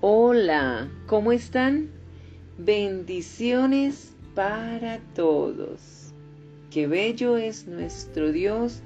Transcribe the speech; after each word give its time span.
Hola, 0.00 0.88
¿cómo 1.08 1.32
están? 1.32 1.90
Bendiciones 2.56 4.14
para 4.36 5.00
todos. 5.16 6.14
Qué 6.70 6.86
bello 6.86 7.36
es 7.36 7.66
nuestro 7.66 8.30
Dios, 8.30 8.80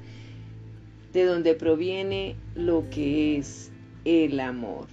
de 1.12 1.26
donde 1.26 1.52
proviene 1.52 2.34
lo 2.54 2.88
que 2.88 3.36
es 3.36 3.70
el 4.06 4.40
amor. 4.40 4.86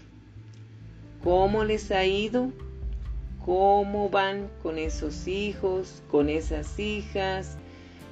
¿Cómo 1.24 1.64
les 1.64 1.90
ha 1.90 2.06
ido? 2.06 2.52
¿Cómo 3.46 4.10
van 4.10 4.50
con 4.62 4.78
esos 4.78 5.26
hijos, 5.26 6.04
con 6.12 6.28
esas 6.28 6.78
hijas? 6.78 7.58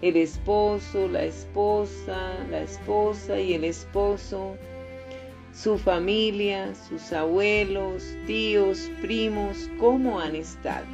El 0.01 0.15
esposo, 0.15 1.09
la 1.09 1.25
esposa, 1.25 2.35
la 2.49 2.61
esposa 2.61 3.37
y 3.37 3.53
el 3.53 3.65
esposo 3.65 4.55
su 5.53 5.77
familia, 5.77 6.73
sus 6.75 7.11
abuelos, 7.13 8.03
tíos, 8.25 8.89
primos, 9.01 9.69
cómo 9.79 10.19
han 10.19 10.35
estado. 10.35 10.85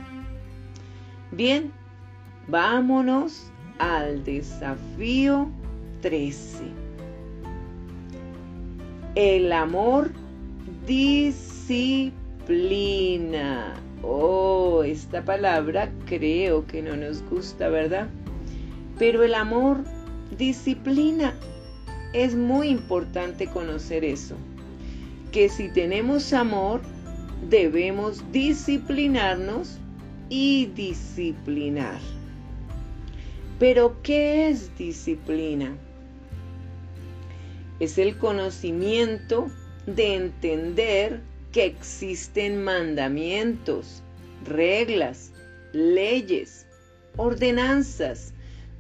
Bien, 1.32 1.72
vámonos 2.48 3.52
al 3.80 4.24
desafío 4.24 5.50
13. 6.02 6.64
El 9.16 9.52
amor 9.52 10.12
disciplina. 10.86 12.14
Oh, 14.02 14.84
esta 14.84 15.24
palabra 15.24 15.90
creo 16.06 16.68
que 16.68 16.82
no 16.82 16.96
nos 16.98 17.22
gusta, 17.30 17.70
¿verdad? 17.70 18.08
Pero 19.00 19.24
el 19.24 19.34
amor 19.34 19.84
disciplina. 20.38 21.34
Es 22.14 22.36
muy 22.36 22.70
importante 22.70 23.48
conocer 23.48 24.06
eso 24.06 24.36
que 25.32 25.50
si 25.50 25.68
tenemos 25.68 26.32
amor, 26.32 26.82
debemos 27.50 28.24
disciplinarnos 28.32 29.80
y 30.30 30.68
disciplinar. 30.68 32.00
Pero, 33.58 34.00
¿qué 34.04 34.50
es 34.50 34.78
disciplina? 34.78 35.76
Es 37.80 37.98
el 37.98 38.16
conocimiento 38.20 39.48
de 39.88 40.16
entender 40.16 41.22
que 41.52 41.66
existen 41.66 42.64
mandamientos, 42.64 44.04
reglas, 44.46 45.32
leyes, 45.74 46.68
ordenanzas 47.18 48.34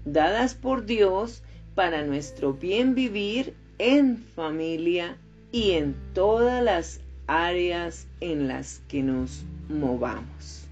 dadas 0.05 0.53
por 0.53 0.85
Dios 0.85 1.43
para 1.75 2.03
nuestro 2.03 2.53
bien 2.53 2.95
vivir 2.95 3.55
en 3.77 4.17
familia 4.17 5.17
y 5.51 5.71
en 5.71 5.95
todas 6.13 6.63
las 6.63 6.99
áreas 7.27 8.07
en 8.21 8.47
las 8.47 8.81
que 8.87 9.03
nos 9.03 9.43
movamos. 9.69 10.65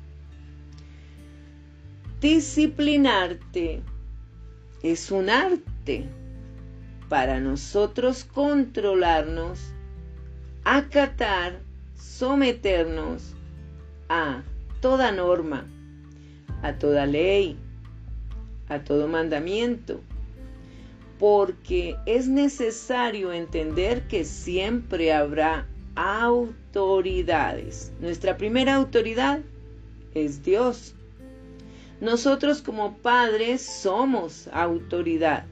Disciplinarte 2.20 3.82
es 4.84 5.12
un 5.12 5.30
arte 5.30 6.06
para 7.10 7.40
nosotros 7.40 8.24
controlarnos, 8.24 9.60
acatar, 10.64 11.60
someternos 11.96 13.34
a 14.08 14.44
toda 14.82 15.12
norma, 15.12 15.66
a 16.62 16.74
toda 16.74 17.06
ley, 17.06 17.58
a 18.70 18.80
todo 18.80 19.08
mandamiento, 19.08 20.02
porque 21.22 21.96
es 22.08 22.28
necesario 22.28 23.32
entender 23.32 24.08
que 24.08 24.26
siempre 24.26 25.14
habrá 25.14 25.68
autoridades. 25.94 27.94
Nuestra 28.00 28.38
primera 28.38 28.74
autoridad 28.74 29.42
es 30.16 30.42
Dios. 30.42 30.96
Nosotros 32.00 32.64
como 32.64 32.98
padres 32.98 33.62
somos 33.62 34.50
autoridad, 34.52 35.46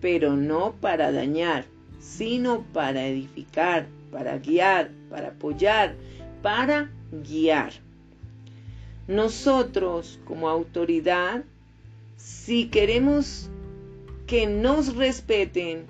pero 0.00 0.34
no 0.34 0.72
para 0.80 1.12
dañar, 1.12 1.66
sino 2.00 2.62
para 2.72 3.06
edificar, 3.06 3.86
para 4.10 4.38
guiar, 4.38 4.90
para 5.10 5.28
apoyar, 5.28 5.94
para 6.40 6.90
guiar. 7.22 7.74
Nosotros 9.08 10.18
como 10.24 10.48
autoridad, 10.48 11.44
si 12.16 12.68
queremos 12.68 13.50
que 14.26 14.46
nos 14.46 14.96
respeten, 14.96 15.86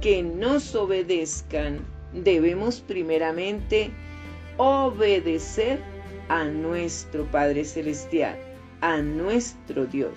que 0.00 0.22
nos 0.22 0.74
obedezcan, 0.74 1.80
debemos 2.12 2.80
primeramente 2.80 3.90
obedecer 4.56 5.80
a 6.28 6.44
nuestro 6.44 7.24
Padre 7.26 7.64
Celestial, 7.64 8.38
a 8.80 8.98
nuestro 8.98 9.86
Dios. 9.86 10.14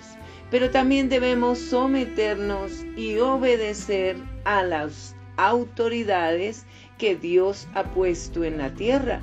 Pero 0.50 0.70
también 0.70 1.08
debemos 1.08 1.58
someternos 1.58 2.84
y 2.96 3.18
obedecer 3.18 4.16
a 4.44 4.62
las 4.62 5.16
autoridades 5.36 6.66
que 6.96 7.16
Dios 7.16 7.66
ha 7.74 7.82
puesto 7.82 8.44
en 8.44 8.58
la 8.58 8.72
tierra, 8.74 9.20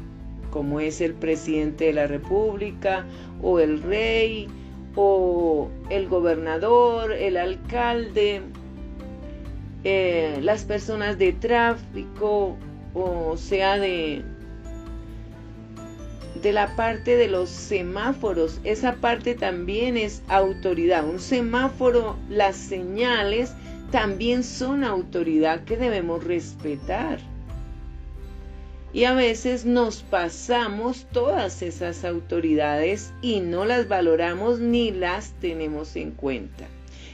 como 0.49 0.81
es 0.81 0.99
el 0.99 1.13
presidente 1.13 1.85
de 1.85 1.93
la 1.93 2.07
República 2.07 3.05
o 3.41 3.59
el 3.59 3.81
rey 3.81 4.49
o 4.95 5.69
el 5.89 6.07
gobernador, 6.07 7.11
el 7.13 7.37
alcalde, 7.37 8.41
eh, 9.83 10.39
las 10.41 10.63
personas 10.65 11.17
de 11.17 11.33
tráfico, 11.33 12.57
o 12.93 13.37
sea, 13.37 13.77
de, 13.77 14.23
de 16.41 16.51
la 16.51 16.75
parte 16.75 17.15
de 17.15 17.27
los 17.27 17.49
semáforos. 17.49 18.59
Esa 18.63 18.95
parte 18.95 19.35
también 19.35 19.97
es 19.97 20.21
autoridad. 20.27 21.07
Un 21.07 21.19
semáforo, 21.19 22.17
las 22.29 22.55
señales 22.55 23.53
también 23.91 24.43
son 24.43 24.83
autoridad 24.83 25.63
que 25.63 25.77
debemos 25.77 26.23
respetar. 26.23 27.19
Y 28.93 29.05
a 29.05 29.13
veces 29.13 29.65
nos 29.65 30.03
pasamos 30.03 31.07
todas 31.13 31.61
esas 31.61 32.03
autoridades 32.03 33.13
y 33.21 33.39
no 33.39 33.63
las 33.63 33.87
valoramos 33.87 34.59
ni 34.59 34.91
las 34.91 35.31
tenemos 35.39 35.95
en 35.95 36.11
cuenta. 36.11 36.67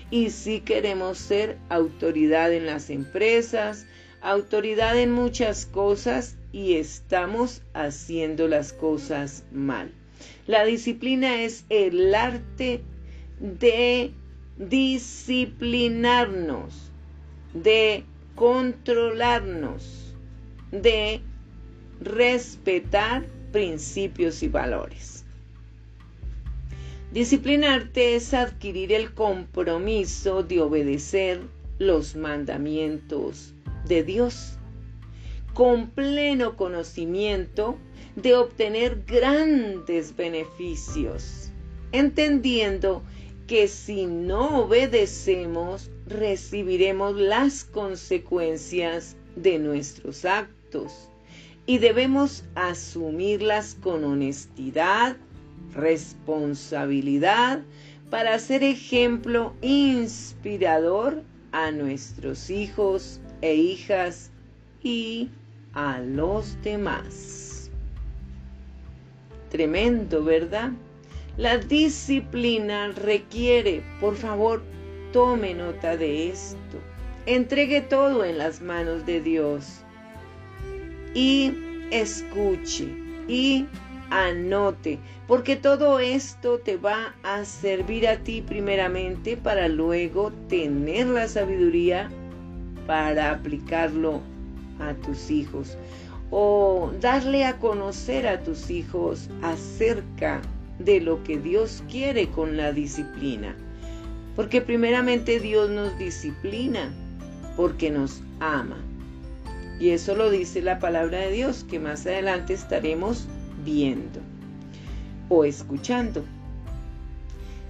Y 0.09 0.31
si 0.31 0.61
queremos 0.61 1.19
ser 1.19 1.59
autoridad 1.69 2.51
en 2.51 2.65
las 2.65 2.89
empresas, 2.89 3.85
autoridad 4.21 4.97
en 4.97 5.11
muchas 5.11 5.67
cosas 5.67 6.35
y 6.51 6.73
estamos 6.75 7.61
haciendo 7.73 8.47
las 8.47 8.73
cosas 8.73 9.43
mal. 9.51 9.91
La 10.47 10.65
disciplina 10.65 11.43
es 11.43 11.63
el 11.69 12.15
arte 12.15 12.81
de 13.39 14.13
disciplinarnos, 14.57 16.91
de 17.53 18.03
controlarnos, 18.35 20.15
de 20.71 21.21
respetar 22.01 23.25
principios 23.51 24.43
y 24.43 24.47
valores. 24.47 25.25
Disciplinarte 27.11 28.15
es 28.15 28.33
adquirir 28.33 28.91
el 28.91 29.13
compromiso 29.13 30.43
de 30.43 30.61
obedecer 30.61 31.41
los 31.79 32.15
mandamientos 32.15 33.53
de 33.87 34.03
Dios 34.03 34.57
con 35.53 35.89
pleno 35.89 36.55
conocimiento 36.55 37.77
de 38.15 38.35
obtener 38.35 39.03
grandes 39.07 40.15
beneficios, 40.15 41.51
entendiendo 41.91 43.01
que 43.47 43.67
si 43.67 44.05
no 44.05 44.63
obedecemos 44.63 45.89
recibiremos 46.05 47.15
las 47.15 47.63
consecuencias 47.63 49.15
de 49.35 49.57
nuestros 49.59 50.25
actos 50.25 51.09
y 51.67 51.79
debemos 51.79 52.45
asumirlas 52.55 53.75
con 53.75 54.05
honestidad, 54.05 55.17
responsabilidad, 55.75 57.61
para 58.09 58.39
ser 58.39 58.63
ejemplo 58.63 59.53
inspirador 59.61 61.23
a 61.51 61.71
nuestros 61.71 62.49
hijos 62.49 63.19
e 63.41 63.53
hijas 63.55 64.31
y 64.81 65.29
a 65.73 65.99
los 65.99 66.59
demás. 66.63 67.69
Tremendo, 69.51 70.23
¿verdad? 70.23 70.71
La 71.35 71.57
disciplina 71.57 72.93
requiere, 72.93 73.83
por 73.99 74.15
favor, 74.15 74.63
tome 75.11 75.53
nota 75.53 75.97
de 75.97 76.29
esto. 76.29 76.77
Entregue 77.25 77.81
todo 77.81 78.23
en 78.23 78.37
las 78.37 78.61
manos 78.61 79.05
de 79.05 79.19
Dios 79.19 79.83
y 81.13 81.53
escuche 81.91 82.87
y 83.27 83.65
anote, 84.09 84.99
porque 85.27 85.55
todo 85.55 85.99
esto 85.99 86.59
te 86.59 86.77
va 86.77 87.13
a 87.23 87.43
servir 87.45 88.07
a 88.07 88.17
ti 88.17 88.41
primeramente 88.41 89.35
para 89.37 89.67
luego 89.67 90.31
tener 90.47 91.07
la 91.07 91.27
sabiduría 91.27 92.09
para 92.85 93.31
aplicarlo 93.31 94.21
a 94.79 94.93
tus 94.93 95.29
hijos. 95.29 95.77
o 96.29 96.91
darle 96.99 97.45
a 97.45 97.57
conocer 97.57 98.27
a 98.27 98.41
tus 98.41 98.69
hijos 98.69 99.29
acerca 99.41 100.41
de 100.77 100.99
lo 100.99 101.23
que 101.23 101.37
Dios 101.37 101.83
quiere 101.89 102.27
con 102.27 102.57
la 102.57 102.73
disciplina. 102.73 103.55
Porque 104.35 104.61
primeramente 104.61 105.39
Dios 105.39 105.69
nos 105.69 105.97
disciplina 105.97 106.91
porque 107.55 107.89
nos 107.89 108.21
ama. 108.39 108.77
Y 109.79 109.91
eso 109.91 110.15
lo 110.15 110.29
dice 110.29 110.61
la 110.61 110.79
palabra 110.79 111.19
de 111.19 111.31
Dios 111.31 111.63
que 111.63 111.79
más 111.79 112.05
adelante 112.05 112.53
estaremos 112.53 113.27
viendo 113.63 114.19
o 115.29 115.45
escuchando. 115.45 116.23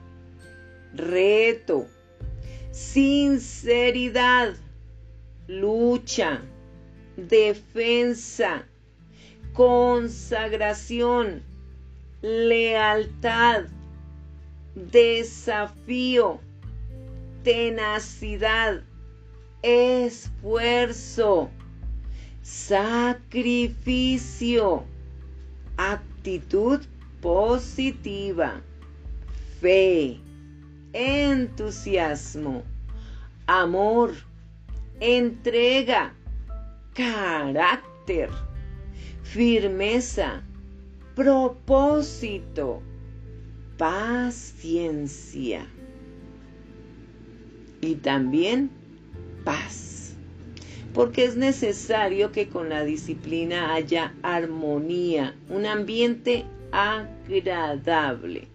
reto, 0.95 1.89
sinceridad, 2.71 4.55
lucha, 5.49 6.43
defensa, 7.17 8.67
consagración, 9.57 11.43
lealtad, 12.21 13.65
desafío, 14.75 16.41
tenacidad, 17.43 18.83
esfuerzo, 19.63 21.51
sacrificio, 22.43 23.65
actitud 25.79 26.83
positiva, 27.23 28.61
fe, 29.63 30.21
entusiasmo, 30.93 32.63
amor, 33.47 34.13
entrega, 35.01 36.15
carácter, 36.93 38.29
firmeza, 39.33 40.43
propósito, 41.15 42.83
paciencia 43.77 45.67
y 47.81 47.97
también 47.97 48.71
paz. 49.45 50.15
Porque 50.95 51.25
es 51.25 51.37
necesario 51.37 52.33
que 52.33 52.49
con 52.49 52.71
la 52.71 52.85
disciplina 52.85 53.75
haya 53.75 54.15
armonía, 54.23 55.35
un 55.51 55.67
ambiente 55.67 56.45
agradable. 56.73 58.49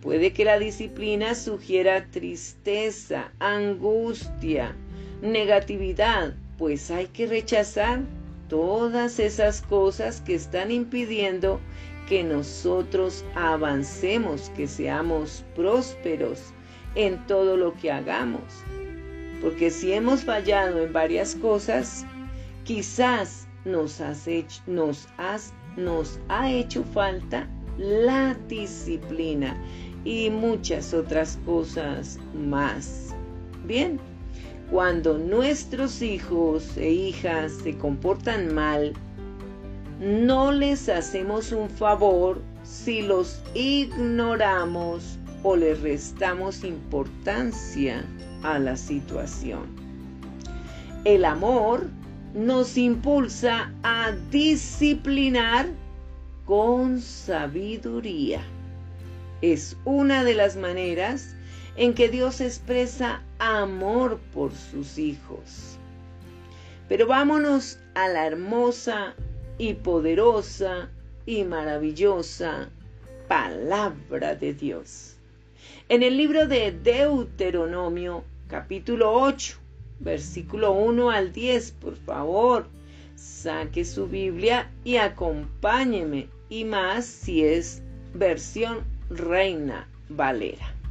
Puede 0.00 0.32
que 0.32 0.44
la 0.44 0.58
disciplina 0.58 1.36
sugiera 1.36 2.06
tristeza, 2.10 3.30
angustia, 3.38 4.74
negatividad, 5.22 6.34
pues 6.58 6.90
hay 6.90 7.06
que 7.06 7.28
rechazar 7.28 8.00
todas 8.52 9.18
esas 9.18 9.62
cosas 9.62 10.20
que 10.20 10.34
están 10.34 10.70
impidiendo 10.70 11.58
que 12.06 12.22
nosotros 12.22 13.24
avancemos, 13.34 14.50
que 14.54 14.68
seamos 14.68 15.42
prósperos 15.56 16.52
en 16.94 17.26
todo 17.26 17.56
lo 17.56 17.72
que 17.72 17.90
hagamos. 17.90 18.42
Porque 19.40 19.70
si 19.70 19.94
hemos 19.94 20.24
fallado 20.24 20.82
en 20.82 20.92
varias 20.92 21.34
cosas, 21.36 22.04
quizás 22.64 23.48
nos, 23.64 24.02
has 24.02 24.28
hecho, 24.28 24.60
ha 26.28 26.52
hecho 26.52 26.84
falta 26.92 27.48
la 27.78 28.36
disciplina 28.48 29.56
y 30.04 30.28
muchas 30.28 30.92
otras 30.92 31.38
cosas 31.46 32.18
más. 32.34 33.14
Bien, 33.64 33.98
cuando 34.72 35.18
nuestros 35.18 36.00
hijos 36.00 36.78
e 36.78 36.90
hijas 36.90 37.52
se 37.62 37.76
comportan 37.76 38.54
mal, 38.54 38.94
no 40.00 40.50
les 40.50 40.88
hacemos 40.88 41.52
un 41.52 41.68
favor 41.68 42.40
si 42.64 43.02
los 43.02 43.42
ignoramos 43.52 45.18
o 45.42 45.56
les 45.56 45.78
restamos 45.82 46.64
importancia 46.64 48.02
a 48.42 48.58
la 48.58 48.74
situación. 48.78 49.66
El 51.04 51.26
amor 51.26 51.86
nos 52.32 52.78
impulsa 52.78 53.70
a 53.82 54.12
disciplinar 54.30 55.66
con 56.46 56.98
sabiduría. 56.98 58.40
Es 59.42 59.76
una 59.84 60.24
de 60.24 60.32
las 60.32 60.56
maneras 60.56 61.36
en 61.76 61.94
que 61.94 62.08
Dios 62.08 62.40
expresa 62.40 63.22
amor 63.38 64.18
por 64.32 64.52
sus 64.52 64.98
hijos. 64.98 65.78
Pero 66.88 67.06
vámonos 67.06 67.78
a 67.94 68.08
la 68.08 68.26
hermosa 68.26 69.14
y 69.58 69.74
poderosa 69.74 70.90
y 71.24 71.44
maravillosa 71.44 72.70
palabra 73.28 74.34
de 74.34 74.52
Dios. 74.54 75.16
En 75.88 76.02
el 76.02 76.16
libro 76.16 76.46
de 76.46 76.72
Deuteronomio, 76.72 78.24
capítulo 78.48 79.12
8, 79.12 79.56
versículo 80.00 80.72
1 80.72 81.10
al 81.10 81.32
10, 81.32 81.72
por 81.72 81.96
favor, 81.96 82.66
saque 83.14 83.84
su 83.84 84.08
Biblia 84.08 84.70
y 84.84 84.96
acompáñeme, 84.96 86.28
y 86.48 86.64
más 86.64 87.06
si 87.06 87.44
es 87.44 87.82
versión 88.12 88.80
Reina 89.08 89.88
Valera. 90.08 90.81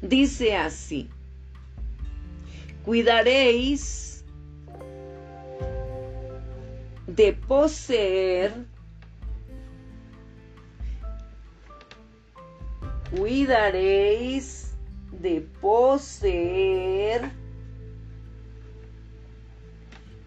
Dice 0.00 0.56
así, 0.56 1.10
cuidaréis 2.84 4.24
de 7.08 7.32
poseer, 7.32 8.52
cuidaréis 13.10 14.72
de 15.10 15.40
poseer. 15.60 17.32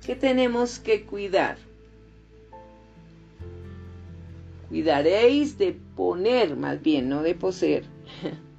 ¿Qué 0.06 0.16
tenemos 0.16 0.80
que 0.80 1.06
cuidar? 1.06 1.58
Cuidaréis 4.68 5.58
de 5.58 5.78
poner, 5.96 6.58
más 6.58 6.82
bien, 6.82 7.08
no 7.08 7.24
de 7.24 7.36
poseer. 7.36 7.86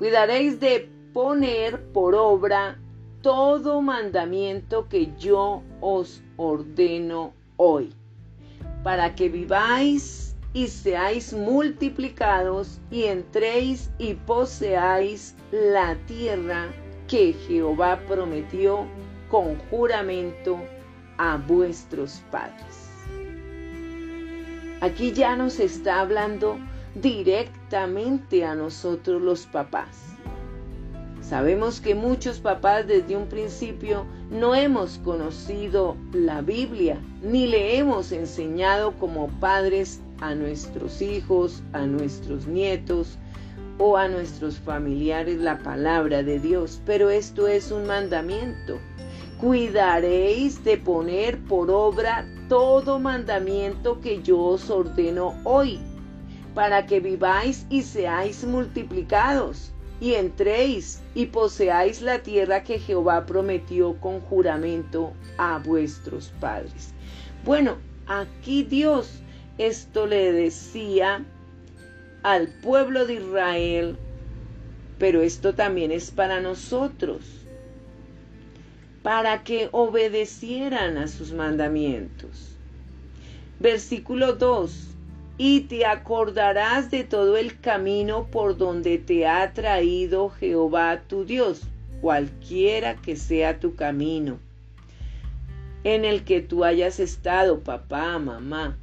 Cuidaréis 0.00 0.58
de 0.60 0.88
poner 1.12 1.78
por 1.92 2.14
obra 2.14 2.78
todo 3.20 3.82
mandamiento 3.82 4.88
que 4.88 5.12
yo 5.18 5.62
os 5.82 6.22
ordeno 6.38 7.34
hoy, 7.58 7.92
para 8.82 9.14
que 9.14 9.28
viváis 9.28 10.34
y 10.54 10.68
seáis 10.68 11.34
multiplicados 11.34 12.80
y 12.90 13.04
entréis 13.04 13.90
y 13.98 14.14
poseáis 14.14 15.36
la 15.50 15.96
tierra 16.06 16.68
que 17.06 17.34
Jehová 17.34 18.00
prometió 18.08 18.86
con 19.30 19.58
juramento 19.68 20.58
a 21.18 21.36
vuestros 21.36 22.22
padres. 22.30 22.88
Aquí 24.80 25.12
ya 25.12 25.36
nos 25.36 25.60
está 25.60 26.00
hablando 26.00 26.58
directamente 26.94 28.44
a 28.44 28.54
nosotros 28.54 29.22
los 29.22 29.46
papás. 29.46 30.10
Sabemos 31.20 31.80
que 31.80 31.94
muchos 31.94 32.40
papás 32.40 32.88
desde 32.88 33.16
un 33.16 33.28
principio 33.28 34.04
no 34.30 34.54
hemos 34.54 34.98
conocido 34.98 35.96
la 36.12 36.40
Biblia, 36.40 36.98
ni 37.22 37.46
le 37.46 37.78
hemos 37.78 38.10
enseñado 38.10 38.92
como 38.98 39.28
padres 39.38 40.00
a 40.20 40.34
nuestros 40.34 41.00
hijos, 41.00 41.62
a 41.72 41.86
nuestros 41.86 42.46
nietos 42.46 43.16
o 43.78 43.96
a 43.96 44.08
nuestros 44.08 44.58
familiares 44.58 45.38
la 45.38 45.58
palabra 45.58 46.22
de 46.22 46.40
Dios. 46.40 46.82
Pero 46.84 47.10
esto 47.10 47.46
es 47.46 47.70
un 47.70 47.86
mandamiento. 47.86 48.78
Cuidaréis 49.40 50.64
de 50.64 50.76
poner 50.78 51.38
por 51.44 51.70
obra 51.70 52.26
todo 52.48 52.98
mandamiento 52.98 54.00
que 54.00 54.20
yo 54.22 54.38
os 54.38 54.68
ordeno 54.68 55.34
hoy, 55.44 55.78
para 56.60 56.84
que 56.84 57.00
viváis 57.00 57.64
y 57.70 57.80
seáis 57.80 58.44
multiplicados 58.44 59.72
y 59.98 60.12
entréis 60.12 61.00
y 61.14 61.24
poseáis 61.24 62.02
la 62.02 62.18
tierra 62.18 62.64
que 62.64 62.78
Jehová 62.78 63.24
prometió 63.24 63.98
con 63.98 64.20
juramento 64.20 65.14
a 65.38 65.56
vuestros 65.56 66.28
padres. 66.38 66.92
Bueno, 67.46 67.78
aquí 68.06 68.62
Dios 68.62 69.22
esto 69.56 70.06
le 70.06 70.32
decía 70.32 71.24
al 72.22 72.48
pueblo 72.48 73.06
de 73.06 73.14
Israel, 73.14 73.96
pero 74.98 75.22
esto 75.22 75.54
también 75.54 75.90
es 75.90 76.10
para 76.10 76.42
nosotros, 76.42 77.22
para 79.02 79.44
que 79.44 79.70
obedecieran 79.72 80.98
a 80.98 81.08
sus 81.08 81.32
mandamientos. 81.32 82.54
Versículo 83.60 84.34
2. 84.34 84.89
Y 85.42 85.62
te 85.62 85.86
acordarás 85.86 86.90
de 86.90 87.02
todo 87.02 87.38
el 87.38 87.58
camino 87.60 88.26
por 88.30 88.58
donde 88.58 88.98
te 88.98 89.26
ha 89.26 89.54
traído 89.54 90.28
Jehová 90.28 91.00
tu 91.08 91.24
Dios, 91.24 91.62
cualquiera 92.02 92.96
que 92.96 93.16
sea 93.16 93.58
tu 93.58 93.74
camino, 93.74 94.38
en 95.82 96.04
el 96.04 96.24
que 96.24 96.42
tú 96.42 96.62
hayas 96.62 97.00
estado, 97.00 97.60
papá, 97.60 98.18
mamá. 98.18 98.76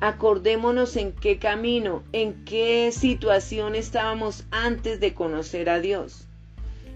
Acordémonos 0.00 0.96
en 0.96 1.12
qué 1.12 1.38
camino, 1.38 2.04
en 2.12 2.42
qué 2.46 2.90
situación 2.90 3.74
estábamos 3.74 4.46
antes 4.50 4.98
de 4.98 5.12
conocer 5.12 5.68
a 5.68 5.78
Dios 5.78 6.26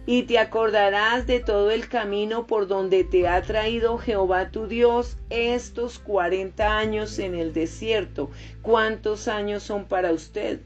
y 0.06 0.22
te 0.22 0.38
acordarás 0.38 1.26
de 1.26 1.40
todo 1.40 1.72
el 1.72 1.88
camino 1.88 2.46
por 2.46 2.68
donde 2.68 3.02
te 3.02 3.26
ha 3.26 3.42
traído 3.42 3.98
Jehová 3.98 4.50
tu 4.50 4.68
Dios 4.68 5.18
estos 5.30 5.98
cuarenta 5.98 6.78
años 6.78 7.18
en 7.18 7.34
el 7.34 7.52
desierto. 7.52 8.30
¿Cuántos 8.62 9.26
años 9.26 9.64
son 9.64 9.86
para 9.86 10.12
usted? 10.12 10.60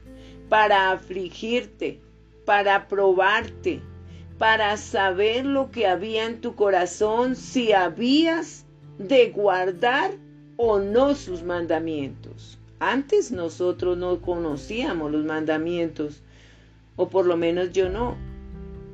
Para 0.47 0.91
afligirte, 0.91 1.99
para 2.45 2.87
probarte, 2.87 3.81
para 4.37 4.77
saber 4.77 5.45
lo 5.45 5.71
que 5.71 5.87
había 5.87 6.27
en 6.27 6.39
tu 6.39 6.55
corazón, 6.55 7.35
si 7.35 7.73
habías 7.73 8.65
de 8.99 9.31
guardar 9.31 10.11
o 10.55 10.77
no 10.77 11.15
sus 11.15 11.41
mandamientos. 11.41 12.59
Antes 12.79 13.31
nosotros 13.31 13.97
no 13.97 14.21
conocíamos 14.21 15.11
los 15.11 15.25
mandamientos, 15.25 16.21
o 16.95 17.09
por 17.09 17.25
lo 17.25 17.37
menos 17.37 17.71
yo 17.71 17.89
no 17.89 18.17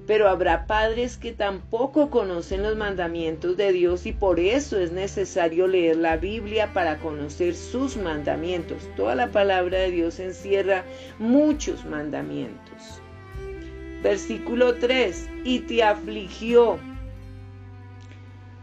pero 0.08 0.30
habrá 0.30 0.66
padres 0.66 1.18
que 1.18 1.34
tampoco 1.34 2.10
conocen 2.10 2.64
los 2.64 2.78
mandamientos 2.78 3.58
de 3.58 3.74
Dios 3.74 4.06
y 4.06 4.14
por 4.14 4.40
eso 4.40 4.80
es 4.80 4.94
necesario 4.94 5.68
leer 5.68 5.98
la 5.98 6.16
Biblia 6.16 6.72
para 6.74 6.98
conocer 7.00 7.54
sus 7.54 7.98
mandamientos. 7.98 8.90
Toda 8.96 9.16
la 9.16 9.28
palabra 9.28 9.80
de 9.80 9.92
Dios 9.92 10.20
encierra 10.20 10.86
muchos 11.20 11.86
mandamientos. 11.86 13.02
Versículo 14.02 14.76
3. 14.76 15.30
Y 15.44 15.60
te 15.60 15.84
afligió 15.84 16.80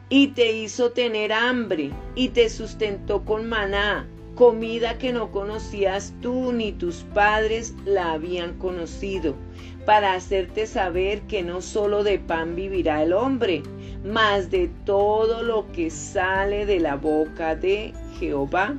y 0.09 0.29
te 0.29 0.53
hizo 0.53 0.93
tener 0.93 1.33
hambre 1.33 1.91
y 2.15 2.31
te 2.31 2.49
sustentó 2.49 3.25
con 3.25 3.49
maná 3.49 4.07
comida 4.35 4.99
que 4.99 5.13
no 5.13 5.31
conocías 5.31 6.13
tú 6.21 6.53
ni 6.53 6.73
tus 6.73 7.05
padres 7.15 7.75
la 7.85 8.13
habían 8.13 8.59
conocido, 8.59 9.37
para 9.85 10.15
hacerte 10.15 10.67
saber 10.67 11.23
que 11.23 11.43
no 11.43 11.61
solo 11.61 12.05
de 12.05 12.19
pan 12.19 12.57
vivirá 12.57 13.03
el 13.03 13.13
hombre, 13.13 13.63
mas 14.05 14.51
de 14.51 14.71
todo 14.85 15.43
lo 15.43 15.71
que 15.73 15.91
sale 15.91 16.67
de 16.67 16.81
la 16.81 16.97
boca 16.97 17.55
de 17.55 17.93
Jehová 18.19 18.75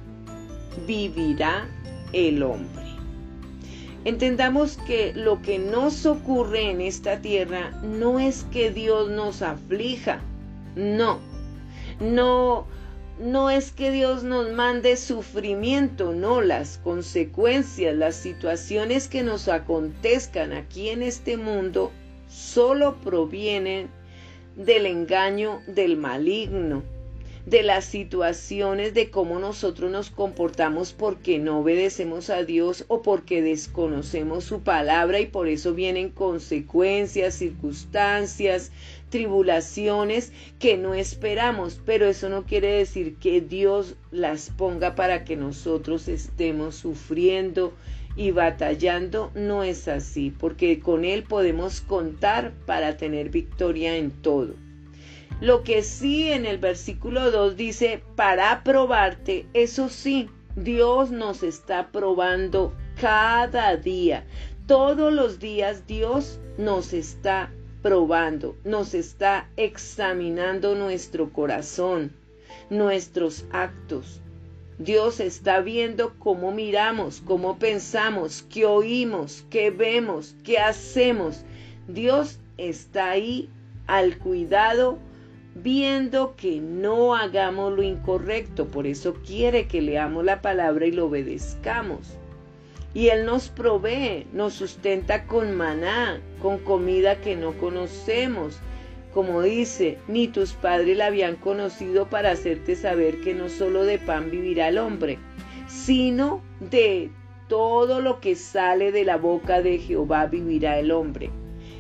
vivirá 0.88 1.67
el 2.13 2.43
hombre. 2.43 2.85
Entendamos 4.03 4.77
que 4.85 5.13
lo 5.15 5.41
que 5.41 5.57
nos 5.57 6.05
ocurre 6.05 6.69
en 6.69 6.81
esta 6.81 7.21
tierra 7.21 7.71
no 7.81 8.19
es 8.19 8.45
que 8.51 8.69
Dios 8.69 9.09
nos 9.09 9.41
aflija, 9.41 10.19
no, 10.75 11.19
no, 12.00 12.67
no 13.19 13.50
es 13.50 13.72
que 13.72 13.91
Dios 13.91 14.24
nos 14.24 14.51
mande 14.51 14.98
sufrimiento, 14.98 16.13
no, 16.13 16.41
las 16.41 16.77
consecuencias, 16.79 17.95
las 17.95 18.15
situaciones 18.15 19.07
que 19.07 19.24
nos 19.24 19.48
acontezcan 19.48 20.51
aquí 20.51 20.89
en 20.89 21.01
este 21.01 21.38
mundo 21.38 21.91
solo 22.27 22.98
provienen 22.98 23.89
del 24.57 24.86
engaño 24.86 25.62
del 25.67 25.95
maligno, 25.95 26.84
de 27.45 27.62
las 27.62 27.86
situaciones 27.86 28.93
de 28.93 29.12
cómo 29.12 29.39
nosotros 29.39 29.91
nos 29.91 30.10
comportamos 30.10 30.93
porque 30.93 31.38
no 31.38 31.60
obedecemos 31.60 32.29
a 32.29 32.43
Dios 32.43 32.86
o 32.88 33.01
porque 33.01 33.41
desconocemos 33.41 34.43
su 34.45 34.62
palabra 34.62 35.19
y 35.19 35.27
por 35.27 35.48
eso 35.48 35.74
vienen 35.74 36.10
consecuencias, 36.10 37.36
circunstancias, 37.36 38.72
tribulaciones 39.15 40.34
que 40.60 40.75
no 40.75 40.93
esperamos, 40.93 41.79
pero 41.86 42.05
eso 42.05 42.27
no 42.27 42.43
quiere 42.43 42.74
decir 42.74 43.15
que 43.15 43.39
Dios 43.39 43.95
las 44.12 44.50
ponga 44.50 44.93
para 44.93 45.24
que 45.24 45.38
nosotros 45.38 46.10
estemos 46.10 46.75
sufriendo 46.75 47.74
y 48.17 48.31
batallando. 48.31 49.31
No 49.34 49.63
es 49.63 49.88
así, 49.88 50.31
porque 50.38 50.81
con 50.81 51.05
Él 51.05 51.24
podemos 51.24 51.79
contar 51.79 52.51
para 52.65 52.98
tener 52.98 53.29
victoria 53.29 53.95
en 53.95 54.12
todo. 54.12 54.55
Lo 55.39 55.63
que 55.63 55.81
sí 55.81 56.29
en 56.29 56.45
el 56.45 56.57
versículo 56.57 57.31
2 57.31 57.55
dice, 57.55 58.03
para 58.17 58.65
probarte, 58.65 59.45
eso 59.53 59.88
sí, 59.88 60.27
Dios 60.57 61.10
nos 61.10 61.41
está 61.41 61.89
probando 61.93 62.74
cada 63.00 63.77
día. 63.77 64.25
Todos 64.67 65.13
los 65.13 65.39
días 65.39 65.88
Dios 65.88 66.38
nos 66.57 66.91
está 66.91 67.50
probando, 67.86 68.58
nos 68.63 68.96
está 68.96 69.48
examinando 69.58 70.74
nuestro 70.74 71.32
corazón, 71.32 72.13
nuestros 72.72 73.46
actos. 73.51 74.22
Dios 74.80 75.20
está 75.20 75.60
viendo 75.60 76.15
cómo 76.18 76.51
miramos, 76.51 77.22
cómo 77.24 77.60
pensamos, 77.60 78.42
qué 78.51 78.65
oímos, 78.65 79.46
qué 79.51 79.70
vemos, 79.70 80.36
qué 80.44 80.58
hacemos. 80.58 81.46
Dios 81.88 82.39
está 82.58 83.12
ahí 83.12 83.51
al 83.86 84.18
cuidado 84.18 84.98
viendo 85.54 86.36
que 86.36 86.60
no 86.60 87.13
hagamos 87.15 87.72
lo 87.72 87.84
incorrecto. 87.84 88.65
Por 88.65 88.88
eso 88.88 89.13
quiere 89.24 89.68
que 89.68 89.84
leamos 89.84 90.25
la 90.25 90.42
palabra 90.42 90.88
y 90.88 90.92
lo 90.92 91.06
obedezcamos. 91.06 92.18
Y 92.96 93.10
Él 93.10 93.25
nos 93.25 93.50
provee, 93.50 94.25
nos 94.32 94.54
sustenta 94.54 95.28
con 95.28 95.54
maná, 95.56 96.22
con 96.42 96.60
comida 96.60 97.20
que 97.20 97.36
no 97.36 97.52
conocemos. 97.58 98.58
Como 99.14 99.42
dice, 99.42 99.98
ni 100.08 100.30
tus 100.30 100.54
padres 100.54 100.98
la 100.98 101.08
habían 101.08 101.36
conocido 101.36 102.10
para 102.10 102.32
hacerte 102.32 102.78
saber 102.78 103.20
que 103.20 103.34
no 103.34 103.50
solo 103.50 103.84
de 103.84 104.00
pan 104.00 104.32
vivirá 104.32 104.70
el 104.70 104.78
hombre, 104.78 105.20
sino 105.68 106.42
de 106.62 107.12
todo 107.50 108.00
lo 108.00 108.22
que 108.22 108.36
sale 108.36 108.94
de 108.94 109.04
la 109.04 109.18
boca 109.18 109.62
de 109.62 109.78
Jehová 109.78 110.28
vivirá 110.28 110.80
el 110.80 110.92
hombre. 110.92 111.30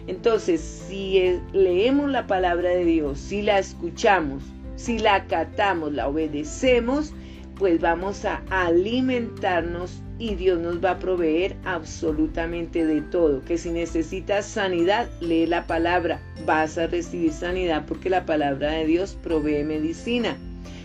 Entonces, 0.07 0.59
si 0.59 1.39
leemos 1.53 2.11
la 2.11 2.27
palabra 2.27 2.71
de 2.71 2.83
Dios, 2.83 3.19
si 3.19 3.41
la 3.41 3.57
escuchamos, 3.57 4.43
si 4.75 4.99
la 4.99 5.15
acatamos, 5.15 5.93
la 5.93 6.09
obedecemos, 6.09 7.13
pues 7.57 7.79
vamos 7.79 8.25
a 8.25 8.43
alimentarnos 8.49 10.03
y 10.17 10.35
Dios 10.35 10.59
nos 10.59 10.83
va 10.83 10.91
a 10.91 10.99
proveer 10.99 11.55
absolutamente 11.65 12.85
de 12.85 13.01
todo. 13.01 13.43
Que 13.43 13.57
si 13.57 13.69
necesitas 13.69 14.45
sanidad, 14.45 15.09
lee 15.19 15.45
la 15.45 15.67
palabra, 15.67 16.21
vas 16.45 16.77
a 16.77 16.87
recibir 16.87 17.33
sanidad 17.33 17.85
porque 17.85 18.09
la 18.09 18.25
palabra 18.25 18.71
de 18.71 18.85
Dios 18.85 19.17
provee 19.21 19.63
medicina 19.63 20.37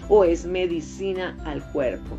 o 0.08 0.24
es 0.24 0.44
medicina 0.44 1.36
al 1.44 1.62
cuerpo. 1.72 2.16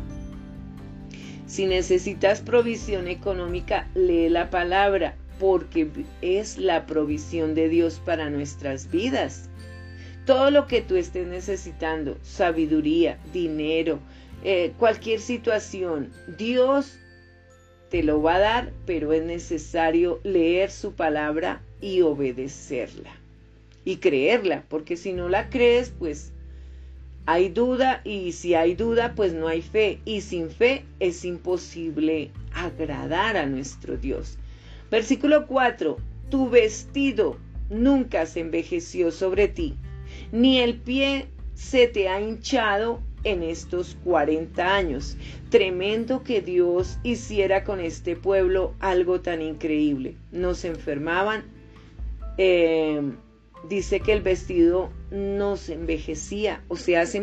Si 1.46 1.66
necesitas 1.66 2.40
provisión 2.40 3.08
económica, 3.08 3.86
lee 3.94 4.30
la 4.30 4.48
palabra 4.48 5.16
porque 5.38 5.90
es 6.22 6.56
la 6.56 6.86
provisión 6.86 7.54
de 7.54 7.68
Dios 7.68 8.00
para 8.04 8.30
nuestras 8.30 8.90
vidas. 8.90 9.50
Todo 10.24 10.50
lo 10.50 10.66
que 10.66 10.80
tú 10.80 10.96
estés 10.96 11.26
necesitando, 11.26 12.16
sabiduría, 12.22 13.18
dinero, 13.34 13.98
eh, 14.44 14.72
cualquier 14.78 15.20
situación, 15.20 16.10
Dios 16.38 16.98
te 17.92 18.02
lo 18.02 18.22
va 18.22 18.36
a 18.36 18.38
dar, 18.38 18.72
pero 18.86 19.12
es 19.12 19.22
necesario 19.22 20.18
leer 20.24 20.70
su 20.70 20.94
palabra 20.94 21.60
y 21.82 22.00
obedecerla 22.00 23.10
y 23.84 23.96
creerla, 23.96 24.64
porque 24.70 24.96
si 24.96 25.12
no 25.12 25.28
la 25.28 25.50
crees, 25.50 25.92
pues 25.98 26.32
hay 27.26 27.50
duda 27.50 28.00
y 28.02 28.32
si 28.32 28.54
hay 28.54 28.74
duda, 28.76 29.12
pues 29.14 29.34
no 29.34 29.46
hay 29.46 29.60
fe 29.60 30.00
y 30.06 30.22
sin 30.22 30.48
fe 30.48 30.86
es 31.00 31.22
imposible 31.26 32.30
agradar 32.54 33.36
a 33.36 33.44
nuestro 33.44 33.98
Dios. 33.98 34.38
Versículo 34.90 35.46
4, 35.46 35.98
tu 36.30 36.48
vestido 36.48 37.36
nunca 37.68 38.24
se 38.24 38.40
envejeció 38.40 39.10
sobre 39.10 39.48
ti, 39.48 39.74
ni 40.32 40.60
el 40.60 40.78
pie 40.78 41.26
se 41.52 41.88
te 41.88 42.08
ha 42.08 42.22
hinchado 42.22 43.02
en 43.24 43.42
estos 43.42 43.96
40 44.04 44.74
años. 44.74 45.16
Tremendo 45.50 46.22
que 46.22 46.40
Dios 46.40 46.98
hiciera 47.02 47.64
con 47.64 47.80
este 47.80 48.16
pueblo 48.16 48.74
algo 48.80 49.20
tan 49.20 49.42
increíble. 49.42 50.16
Nos 50.30 50.64
enfermaban. 50.64 51.44
Em, 52.38 53.16
dice 53.68 54.00
que 54.00 54.12
el 54.12 54.22
vestido 54.22 54.90
no 55.10 55.56
se 55.56 55.74
envejecía, 55.74 56.64
o 56.68 56.76
sea, 56.76 57.06
se, 57.06 57.22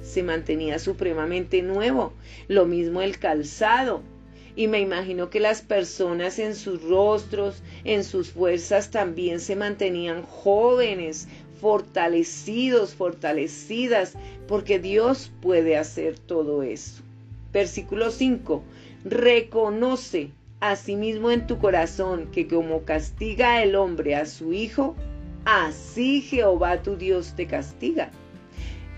se 0.00 0.22
mantenía 0.22 0.78
supremamente 0.78 1.62
nuevo. 1.62 2.12
Lo 2.48 2.66
mismo 2.66 3.02
el 3.02 3.18
calzado. 3.18 4.02
Y 4.56 4.66
me 4.66 4.80
imagino 4.80 5.30
que 5.30 5.38
las 5.38 5.62
personas 5.62 6.38
en 6.38 6.56
sus 6.56 6.82
rostros, 6.82 7.62
en 7.84 8.02
sus 8.02 8.30
fuerzas 8.30 8.90
también 8.90 9.38
se 9.38 9.54
mantenían 9.54 10.22
jóvenes, 10.22 11.28
fortalecidos, 11.60 12.94
fortalecidas, 12.94 14.14
porque 14.48 14.78
Dios 14.78 15.30
puede 15.40 15.76
hacer 15.76 16.18
todo 16.18 16.62
eso. 16.62 17.02
Versículo 17.52 18.10
5. 18.10 18.62
reconoce 19.04 20.30
asimismo 20.60 21.30
en 21.30 21.46
tu 21.46 21.58
corazón 21.58 22.28
que 22.32 22.46
como 22.46 22.82
castiga 22.82 23.62
el 23.62 23.74
hombre 23.74 24.14
a 24.14 24.26
su 24.26 24.52
hijo, 24.52 24.94
así 25.44 26.20
Jehová 26.20 26.82
tu 26.82 26.96
Dios 26.96 27.34
te 27.34 27.46
castiga. 27.46 28.10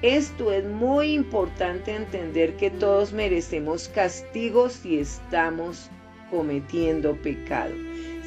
Esto 0.02 0.50
es 0.50 0.64
muy 0.64 1.12
importante 1.12 1.94
entender 1.94 2.56
que 2.56 2.70
todos 2.70 3.12
merecemos 3.12 3.88
castigo 3.88 4.68
si 4.68 4.98
estamos 4.98 5.88
cometiendo 6.30 7.14
pecado. 7.22 7.72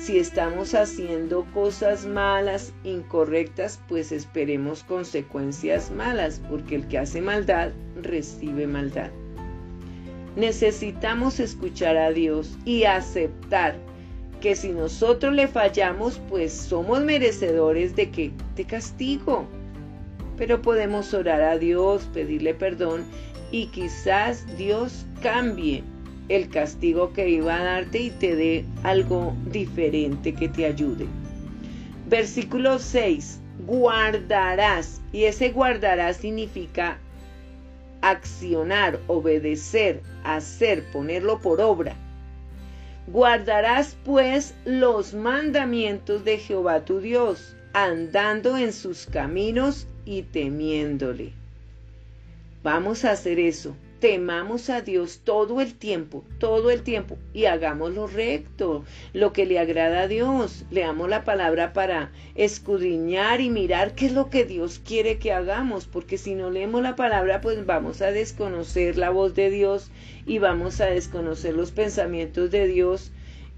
Si 0.06 0.20
estamos 0.20 0.76
haciendo 0.76 1.48
cosas 1.52 2.06
malas, 2.06 2.72
incorrectas, 2.84 3.82
pues 3.88 4.12
esperemos 4.12 4.84
consecuencias 4.84 5.90
malas, 5.90 6.40
porque 6.48 6.76
el 6.76 6.88
que 6.88 7.00
hace 7.00 7.22
maldad 7.22 7.72
recibe 8.04 8.68
maldad. 8.68 9.10
Necesitamos 10.36 11.40
escuchar 11.40 11.98
a 11.98 12.12
Dios 12.12 12.56
y 12.66 12.84
aceptar 12.84 13.78
que 14.42 14.56
si 14.56 14.70
nosotros 14.70 15.34
le 15.34 15.48
fallamos, 15.48 16.22
pues 16.30 16.54
somos 16.54 17.04
merecedores 17.04 17.96
de 17.96 18.12
que 18.12 18.32
te 18.56 18.64
castigo. 18.64 19.48
Pero 20.38 20.62
podemos 20.62 21.16
orar 21.16 21.42
a 21.42 21.58
Dios, 21.58 22.08
pedirle 22.14 22.54
perdón 22.54 23.06
y 23.52 23.70
quizás 23.70 24.46
Dios 24.56 25.08
cambie 25.24 25.84
el 26.30 26.50
castigo 26.50 27.14
que 27.14 27.30
iba 27.30 27.56
a 27.56 27.64
darte 27.64 28.00
y 28.00 28.10
te 28.10 28.36
dé 28.36 28.66
algo 28.84 29.36
diferente 29.52 30.34
que 30.34 30.50
te 30.50 30.66
ayude. 30.66 31.06
Versículo 32.08 32.80
6. 32.80 33.40
Guardarás. 33.66 35.02
Y 35.12 35.26
ese 35.26 35.50
guardarás 35.52 36.18
significa 36.18 36.98
accionar, 38.02 39.00
obedecer, 39.08 40.02
hacer, 40.24 40.84
ponerlo 40.92 41.40
por 41.40 41.62
obra. 41.62 41.96
Guardarás 43.08 43.96
pues 44.04 44.56
los 44.66 45.14
mandamientos 45.14 46.26
de 46.26 46.40
Jehová 46.40 46.86
tu 46.86 47.00
Dios, 47.00 47.56
andando 47.74 48.58
en 48.58 48.74
sus 48.74 49.06
caminos 49.06 49.88
y 50.06 50.24
temiéndole. 50.24 51.34
Vamos 52.64 53.06
a 53.06 53.12
hacer 53.12 53.40
eso 53.40 53.76
temamos 54.00 54.70
a 54.70 54.82
Dios 54.82 55.22
todo 55.24 55.62
el 55.62 55.76
tiempo, 55.76 56.24
todo 56.38 56.70
el 56.70 56.84
tiempo, 56.84 57.18
y 57.34 57.46
hagamos 57.46 57.94
lo 57.94 58.08
recto, 58.08 58.84
lo 59.14 59.34
que 59.34 59.46
le 59.46 59.60
agrada 59.60 60.02
a 60.02 60.08
Dios. 60.08 60.66
Leamos 60.72 61.10
la 61.10 61.24
palabra 61.24 61.74
para 61.74 62.12
escudriñar 62.36 63.42
y 63.42 63.50
mirar 63.50 63.96
qué 63.96 64.08
es 64.08 64.14
lo 64.14 64.30
que 64.30 64.46
Dios 64.46 64.80
quiere 64.84 65.18
que 65.18 65.32
hagamos, 65.32 65.86
porque 65.86 66.18
si 66.18 66.36
no 66.36 66.52
leemos 66.52 66.82
la 66.82 66.96
palabra, 66.96 67.42
pues 67.42 67.66
vamos 67.66 68.02
a 68.02 68.12
desconocer 68.12 68.98
la 68.98 69.10
voz 69.10 69.34
de 69.34 69.50
Dios 69.50 69.90
y 70.26 70.40
vamos 70.40 70.82
a 70.82 70.86
desconocer 70.86 71.54
los 71.54 71.72
pensamientos 71.72 72.52
de 72.52 72.68
Dios 72.68 73.12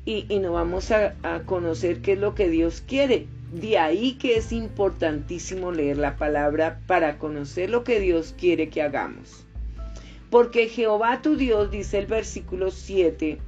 y, 0.06 0.25
no 0.39 0.53
vamos 0.53 0.91
a 0.91 1.15
conocer 1.46 2.01
qué 2.01 2.13
es 2.13 2.20
lo 2.20 2.34
que 2.34 2.50
Dios 2.50 2.82
quiere. 2.88 3.27
De 3.51 3.77
ahí 3.77 4.13
que 4.13 4.38
es 4.38 4.51
importantísimo 4.51 5.72
leer 5.72 5.98
la 5.98 6.17
palabra 6.17 6.82
para 6.86 7.17
conocer 7.17 7.70
lo 7.70 7.86
que 7.86 8.00
Dios 8.00 8.36
quiere 8.38 8.70
que 8.70 8.82
hagamos. 8.82 9.46
Porque 10.29 10.67
Jehová 10.67 11.22
tu 11.22 11.38
Dios, 11.38 11.72
dice 11.72 12.00
el 12.00 12.07
versículo 12.07 12.72
7, 12.72 13.39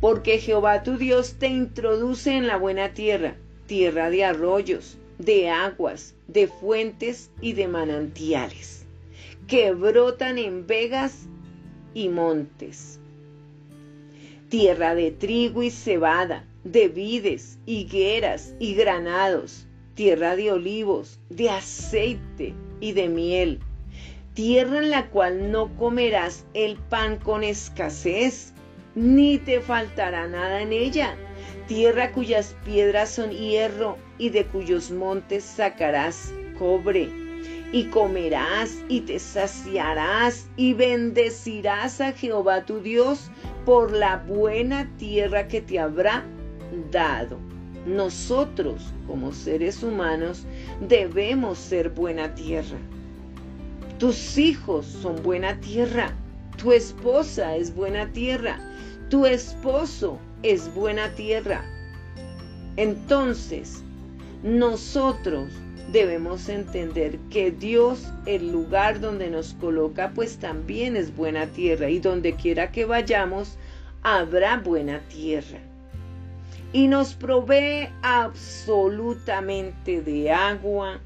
porque 0.00 0.38
Jehová 0.38 0.82
tu 0.82 0.96
Dios 0.96 1.36
te 1.38 1.46
introduce 1.46 2.36
en 2.36 2.48
la 2.48 2.56
buena 2.56 2.92
tierra, 2.92 3.36
tierra 3.66 4.10
de 4.10 4.24
arroyos, 4.24 4.98
de 5.18 5.48
aguas, 5.48 6.16
de 6.26 6.48
fuentes 6.48 7.30
y 7.40 7.52
de 7.52 7.68
manantiales, 7.68 8.84
que 9.46 9.70
brotan 9.72 10.38
en 10.38 10.66
vegas 10.66 11.28
y 11.94 12.08
montes, 12.08 12.98
tierra 14.48 14.96
de 14.96 15.12
trigo 15.12 15.62
y 15.62 15.70
cebada, 15.70 16.44
de 16.64 16.88
vides, 16.88 17.58
higueras 17.64 18.54
y 18.58 18.74
granados, 18.74 19.68
tierra 19.94 20.34
de 20.34 20.50
olivos, 20.50 21.20
de 21.30 21.50
aceite 21.50 22.54
y 22.80 22.90
de 22.90 23.08
miel, 23.08 23.60
tierra 24.34 24.78
en 24.78 24.90
la 24.90 25.08
cual 25.10 25.50
no 25.50 25.76
comerás 25.76 26.46
el 26.54 26.76
pan 26.76 27.18
con 27.18 27.44
escasez, 27.44 28.54
ni 28.94 29.38
te 29.38 29.60
faltará 29.60 30.26
nada 30.26 30.62
en 30.62 30.72
ella, 30.72 31.16
tierra 31.66 32.12
cuyas 32.12 32.56
piedras 32.64 33.10
son 33.10 33.30
hierro 33.30 33.98
y 34.18 34.30
de 34.30 34.46
cuyos 34.46 34.90
montes 34.90 35.44
sacarás 35.44 36.32
cobre, 36.58 37.08
y 37.72 37.84
comerás 37.84 38.82
y 38.88 39.00
te 39.00 39.18
saciarás 39.18 40.46
y 40.56 40.74
bendecirás 40.74 42.00
a 42.00 42.12
Jehová 42.12 42.64
tu 42.64 42.80
Dios 42.80 43.30
por 43.64 43.92
la 43.92 44.18
buena 44.18 44.90
tierra 44.98 45.48
que 45.48 45.60
te 45.60 45.78
habrá 45.78 46.24
dado. 46.90 47.38
Nosotros, 47.86 48.92
como 49.06 49.32
seres 49.32 49.82
humanos, 49.82 50.46
debemos 50.86 51.58
ser 51.58 51.90
buena 51.90 52.34
tierra. 52.34 52.78
Tus 54.02 54.36
hijos 54.36 54.84
son 54.84 55.22
buena 55.22 55.60
tierra. 55.60 56.12
Tu 56.56 56.72
esposa 56.72 57.54
es 57.54 57.72
buena 57.72 58.10
tierra. 58.10 58.58
Tu 59.08 59.26
esposo 59.26 60.18
es 60.42 60.74
buena 60.74 61.08
tierra. 61.10 61.64
Entonces, 62.76 63.84
nosotros 64.42 65.52
debemos 65.92 66.48
entender 66.48 67.16
que 67.30 67.52
Dios, 67.52 68.08
el 68.26 68.50
lugar 68.50 68.98
donde 68.98 69.30
nos 69.30 69.54
coloca, 69.54 70.10
pues 70.12 70.38
también 70.38 70.96
es 70.96 71.14
buena 71.14 71.46
tierra. 71.46 71.88
Y 71.88 72.00
donde 72.00 72.34
quiera 72.34 72.72
que 72.72 72.84
vayamos, 72.84 73.56
habrá 74.02 74.56
buena 74.56 74.98
tierra. 75.10 75.60
Y 76.72 76.88
nos 76.88 77.14
provee 77.14 77.88
absolutamente 78.02 80.02
de 80.02 80.32
agua, 80.32 80.98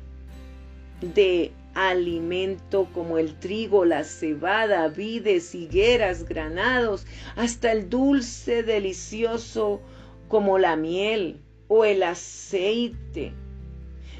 de 1.03 1.53
alimento 1.77 2.89
como 2.95 3.19
el 3.19 3.39
trigo, 3.39 3.85
la 3.85 4.03
cebada, 4.03 4.89
vides, 4.89 5.55
higueras, 5.55 6.25
granados, 6.25 7.07
hasta 7.37 7.71
el 7.71 7.91
dulce 7.91 8.63
delicioso 8.63 9.83
como 10.29 10.59
la 10.59 10.75
miel 10.75 11.39
o 11.69 11.85
el 11.85 12.03
aceite. 12.03 13.35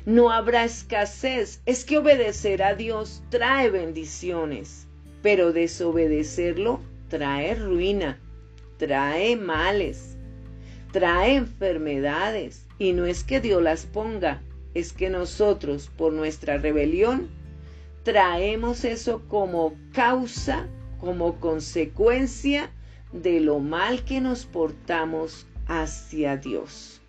No 0.05 0.31
habrá 0.31 0.65
escasez. 0.65 1.63
Es 1.65 1.87
que 1.87 1.97
obedecer 1.99 2.63
a 2.63 2.75
Dios 2.75 3.23
trae 3.31 3.71
bendiciones, 3.71 4.87
pero 5.23 5.53
desobedecerlo 5.53 6.81
trae 7.09 7.55
ruina, 7.55 8.21
trae 8.77 9.35
males, 9.35 10.19
trae 10.93 11.37
enfermedades. 11.37 12.67
Y 12.79 12.93
no 12.93 13.07
es 13.07 13.25
que 13.25 13.41
Dios 13.41 13.63
las 13.63 13.87
ponga, 13.87 14.43
es 14.75 14.93
que 14.93 15.09
nosotros, 15.09 15.91
por 15.97 16.13
nuestra 16.13 16.59
rebelión, 16.59 17.31
traemos 18.07 18.85
eso 18.85 19.21
como 19.27 19.75
causa, 19.93 20.69
como 21.01 21.41
consecuencia 21.41 22.71
de 23.11 23.41
lo 23.41 23.59
mal 23.59 24.05
que 24.05 24.21
nos 24.21 24.47
portamos 24.47 25.45
hacia 25.67 26.37
Dios. 26.37 27.03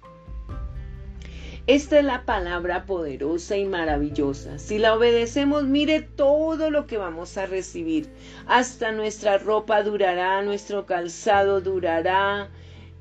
Esta 1.67 1.99
es 1.99 2.03
la 2.03 2.25
palabra 2.25 2.87
poderosa 2.87 3.57
y 3.57 3.65
maravillosa. 3.65 4.57
Si 4.57 4.79
la 4.79 4.95
obedecemos, 4.95 5.65
mire 5.65 6.01
todo 6.01 6.71
lo 6.71 6.87
que 6.87 6.97
vamos 6.97 7.37
a 7.37 7.45
recibir. 7.45 8.09
Hasta 8.47 8.91
nuestra 8.91 9.37
ropa 9.37 9.83
durará, 9.83 10.41
nuestro 10.41 10.87
calzado 10.87 11.61
durará. 11.61 12.49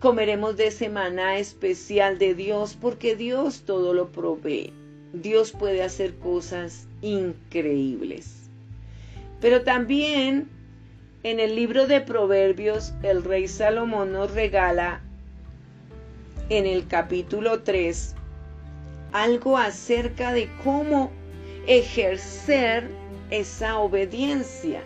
Comeremos 0.01 0.59
de 0.59 0.71
semana 0.71 1.39
especial 1.39 2.19
de 2.19 2.35
Dios 2.35 2.77
porque 2.79 3.17
Dios 3.17 3.63
todo 3.63 3.95
lo 3.95 4.13
provee. 4.13 4.86
Dios 5.13 5.53
puede 5.53 5.83
hacer 5.83 6.17
cosas 6.17 6.87
increíbles. 7.03 8.51
Pero 9.41 9.63
también 9.63 10.49
en 11.23 11.41
el 11.41 11.57
libro 11.57 11.87
de 11.87 12.01
Proverbios 12.01 12.93
el 13.03 13.25
rey 13.25 13.49
Salomón 13.49 14.13
nos 14.13 14.33
regala 14.33 15.01
en 16.49 16.67
el 16.67 16.87
capítulo 16.87 17.63
3 17.63 18.15
algo 19.13 19.57
acerca 19.57 20.33
de 20.33 20.49
cómo 20.63 21.11
ejercer 21.67 22.89
esa 23.31 23.79
obediencia. 23.79 24.83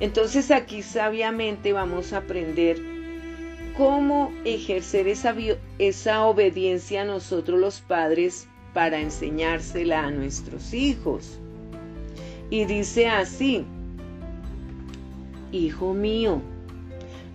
Entonces 0.00 0.50
aquí 0.50 0.82
sabiamente 0.82 1.72
vamos 1.72 2.12
a 2.12 2.18
aprender 2.18 2.78
cómo 3.76 4.32
ejercer 4.44 5.06
esa, 5.06 5.34
esa 5.78 6.24
obediencia 6.24 7.02
a 7.02 7.04
nosotros 7.04 7.60
los 7.60 7.80
padres 7.80 8.47
para 8.74 9.00
enseñársela 9.00 10.04
a 10.04 10.10
nuestros 10.10 10.74
hijos. 10.74 11.38
Y 12.50 12.64
dice 12.64 13.08
así, 13.08 13.64
Hijo 15.52 15.94
mío, 15.94 16.42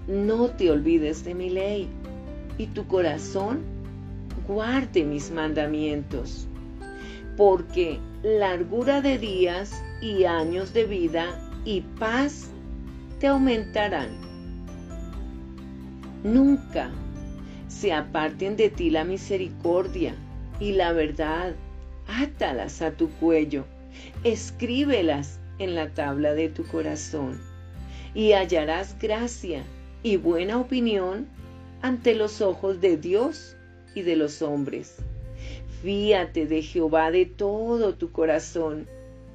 no 0.08 0.50
te 0.50 0.70
olvides 0.70 1.24
de 1.24 1.34
mi 1.34 1.50
ley, 1.50 1.88
y 2.58 2.68
tu 2.68 2.86
corazón 2.86 3.62
guarde 4.48 5.04
mis 5.04 5.32
mandamientos, 5.32 6.48
porque 7.38 8.00
largura 8.22 9.02
de 9.02 9.18
días 9.18 9.84
y 10.02 10.26
años 10.26 10.74
de 10.74 10.86
vida 10.86 11.40
y 11.66 11.82
paz 11.82 12.52
te 13.20 13.28
aumentarán. 13.28 14.10
Nunca 16.24 16.92
se 17.68 17.94
aparten 17.94 18.56
de 18.56 18.70
ti 18.70 18.90
la 18.92 19.04
misericordia 19.04 20.14
y 20.64 20.72
la 20.72 20.94
verdad. 20.94 21.56
Átalas 22.08 22.82
a 22.82 22.92
tu 22.92 23.10
cuello, 23.10 23.66
escríbelas 24.24 25.40
en 25.60 25.76
la 25.76 25.90
tabla 25.90 26.34
de 26.36 26.48
tu 26.48 26.66
corazón 26.66 27.42
y 28.14 28.32
hallarás 28.32 28.98
gracia 28.98 29.64
y 30.04 30.16
buena 30.16 30.58
opinión 30.60 31.28
ante 31.82 32.16
los 32.16 32.40
ojos 32.40 32.80
de 32.80 32.96
Dios 32.96 33.58
y 33.94 34.04
de 34.04 34.16
los 34.16 34.42
hombres. 34.42 34.98
Fíate 35.82 36.46
de 36.46 36.62
Jehová 36.62 37.12
de 37.12 37.26
todo 37.26 37.96
tu 37.96 38.14
corazón 38.14 38.88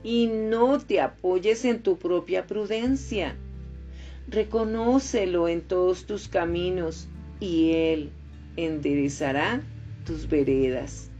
y 0.02 0.28
no 0.28 0.78
te 0.78 1.02
apoyes 1.02 1.66
en 1.66 1.82
tu 1.82 1.98
propia 1.98 2.46
prudencia. 2.46 3.36
Reconócelo 4.28 5.46
en 5.46 5.60
todos 5.60 6.06
tus 6.06 6.26
caminos 6.26 7.06
y 7.38 7.72
Él 7.72 8.10
enderezará 8.56 9.62
tus 10.06 10.26
veredas. 10.26 11.10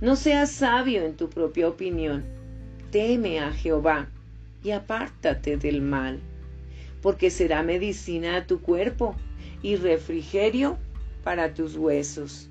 No 0.00 0.16
seas 0.16 0.50
sabio 0.50 1.04
en 1.04 1.16
tu 1.16 1.28
propia 1.28 1.68
opinión. 1.68 2.24
Teme 2.90 3.40
a 3.40 3.52
Jehová 3.52 4.08
y 4.62 4.70
apártate 4.70 5.56
del 5.56 5.80
mal, 5.80 6.20
porque 7.00 7.30
será 7.30 7.62
medicina 7.62 8.36
a 8.36 8.46
tu 8.46 8.60
cuerpo 8.60 9.16
y 9.62 9.76
refrigerio 9.76 10.78
para 11.24 11.54
tus 11.54 11.76
huesos. 11.76 12.48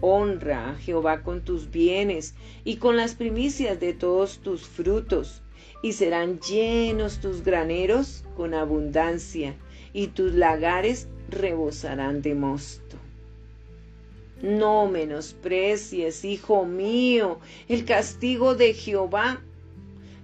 Honra 0.00 0.70
a 0.70 0.74
Jehová 0.76 1.22
con 1.22 1.42
tus 1.42 1.70
bienes 1.70 2.34
y 2.64 2.76
con 2.76 2.96
las 2.96 3.14
primicias 3.14 3.80
de 3.80 3.92
todos 3.92 4.38
tus 4.38 4.62
frutos, 4.62 5.42
y 5.82 5.92
serán 5.92 6.40
llenos 6.40 7.18
tus 7.18 7.42
graneros 7.42 8.24
con 8.36 8.54
abundancia, 8.54 9.54
y 9.92 10.08
tus 10.08 10.34
lagares 10.34 11.08
rebosarán 11.28 12.22
de 12.22 12.34
mosto. 12.34 12.98
No 14.42 14.88
menosprecies, 14.88 16.24
hijo 16.24 16.64
mío, 16.64 17.38
el 17.68 17.84
castigo 17.84 18.54
de 18.54 18.74
Jehová, 18.74 19.40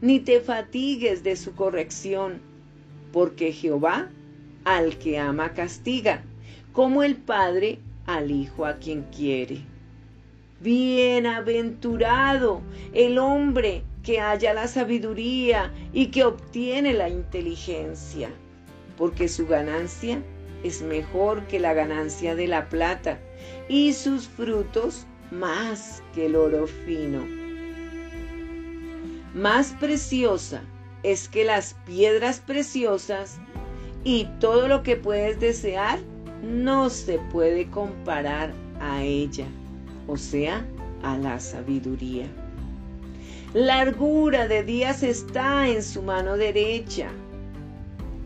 ni 0.00 0.20
te 0.20 0.40
fatigues 0.40 1.22
de 1.22 1.36
su 1.36 1.54
corrección, 1.54 2.40
porque 3.12 3.52
Jehová 3.52 4.10
al 4.64 4.98
que 4.98 5.18
ama 5.18 5.54
castiga, 5.54 6.22
como 6.72 7.02
el 7.02 7.16
Padre 7.16 7.78
al 8.06 8.30
Hijo 8.30 8.66
a 8.66 8.76
quien 8.76 9.02
quiere. 9.04 9.62
Bienaventurado 10.60 12.60
el 12.92 13.18
hombre 13.18 13.82
que 14.02 14.20
haya 14.20 14.54
la 14.54 14.68
sabiduría 14.68 15.72
y 15.92 16.06
que 16.06 16.24
obtiene 16.24 16.92
la 16.92 17.08
inteligencia, 17.08 18.30
porque 18.96 19.28
su 19.28 19.46
ganancia 19.46 20.22
es 20.62 20.82
mejor 20.82 21.46
que 21.46 21.58
la 21.58 21.72
ganancia 21.72 22.34
de 22.34 22.46
la 22.46 22.68
plata 22.68 23.18
y 23.70 23.92
sus 23.92 24.26
frutos 24.26 25.06
más 25.30 26.02
que 26.12 26.26
el 26.26 26.34
oro 26.34 26.66
fino. 26.66 27.24
Más 29.32 29.72
preciosa 29.78 30.60
es 31.04 31.28
que 31.28 31.44
las 31.44 31.74
piedras 31.86 32.40
preciosas 32.40 33.38
y 34.02 34.26
todo 34.40 34.66
lo 34.66 34.82
que 34.82 34.96
puedes 34.96 35.38
desear 35.38 36.00
no 36.42 36.90
se 36.90 37.20
puede 37.30 37.70
comparar 37.70 38.52
a 38.80 39.04
ella, 39.04 39.46
o 40.08 40.16
sea, 40.16 40.66
a 41.04 41.16
la 41.16 41.38
sabiduría. 41.38 42.26
Largura 43.54 44.48
de 44.48 44.64
días 44.64 45.04
está 45.04 45.68
en 45.68 45.84
su 45.84 46.02
mano 46.02 46.36
derecha, 46.36 47.08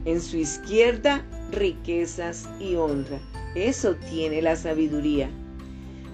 en 0.07 0.23
su 0.23 0.39
izquierda 0.39 1.23
riquezas 1.55 2.49
y 2.61 2.75
honra. 2.75 3.19
Eso 3.55 3.97
tiene 4.11 4.43
la 4.43 4.57
sabiduría. 4.57 5.29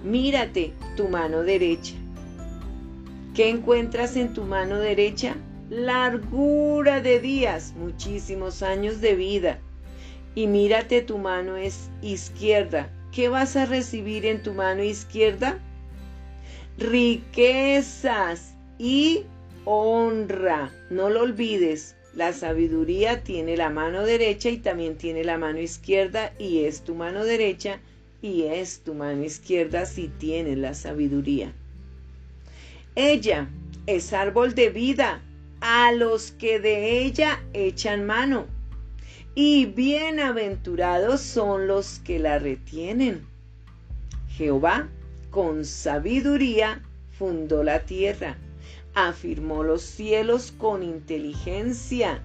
Mírate 0.05 0.73
tu 0.97 1.09
mano 1.09 1.43
derecha. 1.43 1.95
¿Qué 3.35 3.49
encuentras 3.49 4.17
en 4.17 4.35
tu 4.35 4.45
mano 4.45 4.79
derecha? 4.79 5.37
largura 5.71 7.01
de 7.01 7.21
días, 7.21 7.75
muchísimos 7.77 8.63
años 8.63 9.01
de 9.01 9.15
vida. 9.15 9.59
Y 10.35 10.49
mírate 10.49 11.01
tu 11.01 11.17
mano 11.17 11.57
es 11.57 11.89
izquierda. 12.03 12.91
¿Qué 13.13 13.29
vas 13.29 13.57
a 13.57 13.67
recibir 13.67 14.27
en 14.27 14.43
tu 14.43 14.53
mano 14.53 14.83
izquierda? 14.83 15.59
Riquezas 16.77 18.55
y 18.79 19.25
honra. 19.65 20.73
No 20.91 21.09
lo 21.09 21.23
olvides. 21.23 21.97
La 22.15 22.33
sabiduría 22.33 23.23
tiene 23.23 23.57
la 23.57 23.71
mano 23.71 24.03
derecha 24.03 24.51
y 24.51 24.59
también 24.59 24.97
tiene 24.97 25.23
la 25.23 25.39
mano 25.39 25.61
izquierda 25.61 26.33
y 26.39 26.65
es 26.65 26.83
tu 26.83 26.95
mano 26.95 27.25
derecha 27.25 27.79
y 28.21 28.43
es 28.43 28.81
tu 28.81 28.95
mano 28.95 29.25
izquierda 29.25 29.87
si 29.87 30.09
tienes 30.09 30.59
la 30.59 30.75
sabiduría. 30.75 31.53
Ella 32.97 33.49
es 33.87 34.13
árbol 34.13 34.55
de 34.55 34.71
vida 34.71 35.23
a 35.61 35.93
los 35.93 36.33
que 36.33 36.59
de 36.59 37.03
ella 37.03 37.43
echan 37.53 38.07
mano. 38.07 38.47
Y 39.35 39.67
bienaventurados 39.67 41.21
son 41.21 41.69
los 41.69 42.01
que 42.01 42.19
la 42.19 42.41
retienen. 42.41 43.25
Jehová 44.37 44.89
con 45.31 45.65
sabiduría 45.65 46.83
fundó 47.17 47.63
la 47.63 47.81
tierra, 47.85 48.37
afirmó 48.95 49.63
los 49.63 49.83
cielos 49.83 50.53
con 50.57 50.83
inteligencia. 50.83 52.23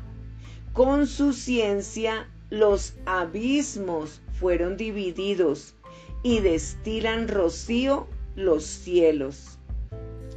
Con 0.73 1.08
su 1.08 1.34
ciencia 1.34 2.30
los 2.49 2.95
abismos 3.06 4.21
fueron 4.39 4.78
divididos 4.78 5.75
y 6.23 6.39
destilan 6.39 7.28
rocío 7.28 8.08
los 8.36 8.65
cielos. 8.65 9.58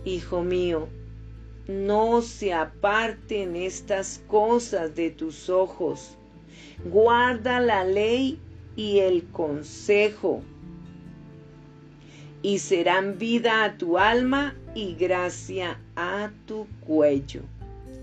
Hijo 0.05 0.43
mío, 0.43 0.89
no 1.67 2.23
se 2.23 2.55
aparten 2.55 3.57
estas 3.57 4.23
cosas 4.29 4.95
de 4.95 5.11
tus 5.11 5.51
ojos. 5.51 6.17
Guarda 6.85 7.61
la 7.61 7.85
ley 7.85 8.39
y 8.77 9.01
el 9.01 9.25
consejo, 9.25 10.43
y 12.43 12.61
serán 12.61 13.19
vida 13.19 13.65
a 13.65 13.77
tu 13.77 13.99
alma 13.99 14.55
y 14.75 14.95
gracia 14.95 15.81
a 15.99 16.31
tu 16.47 16.67
cuello. 16.81 17.43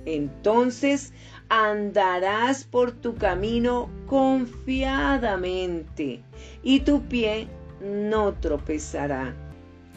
Entonces 0.06 1.14
andarás 1.50 2.64
por 2.64 2.92
tu 2.92 3.16
camino 3.16 3.90
confiadamente, 4.06 6.22
y 6.62 6.82
tu 6.82 7.02
pie 7.02 7.48
no 7.82 8.34
tropezará. 8.34 9.34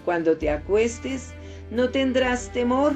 Cuando 0.06 0.38
te 0.38 0.48
acuestes, 0.48 1.34
no 1.70 1.90
tendrás 1.90 2.50
temor 2.52 2.94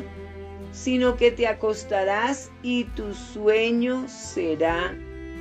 sino 0.73 1.17
que 1.17 1.31
te 1.31 1.47
acostarás 1.47 2.51
y 2.63 2.85
tu 2.85 3.15
sueño 3.15 4.09
será 4.09 4.95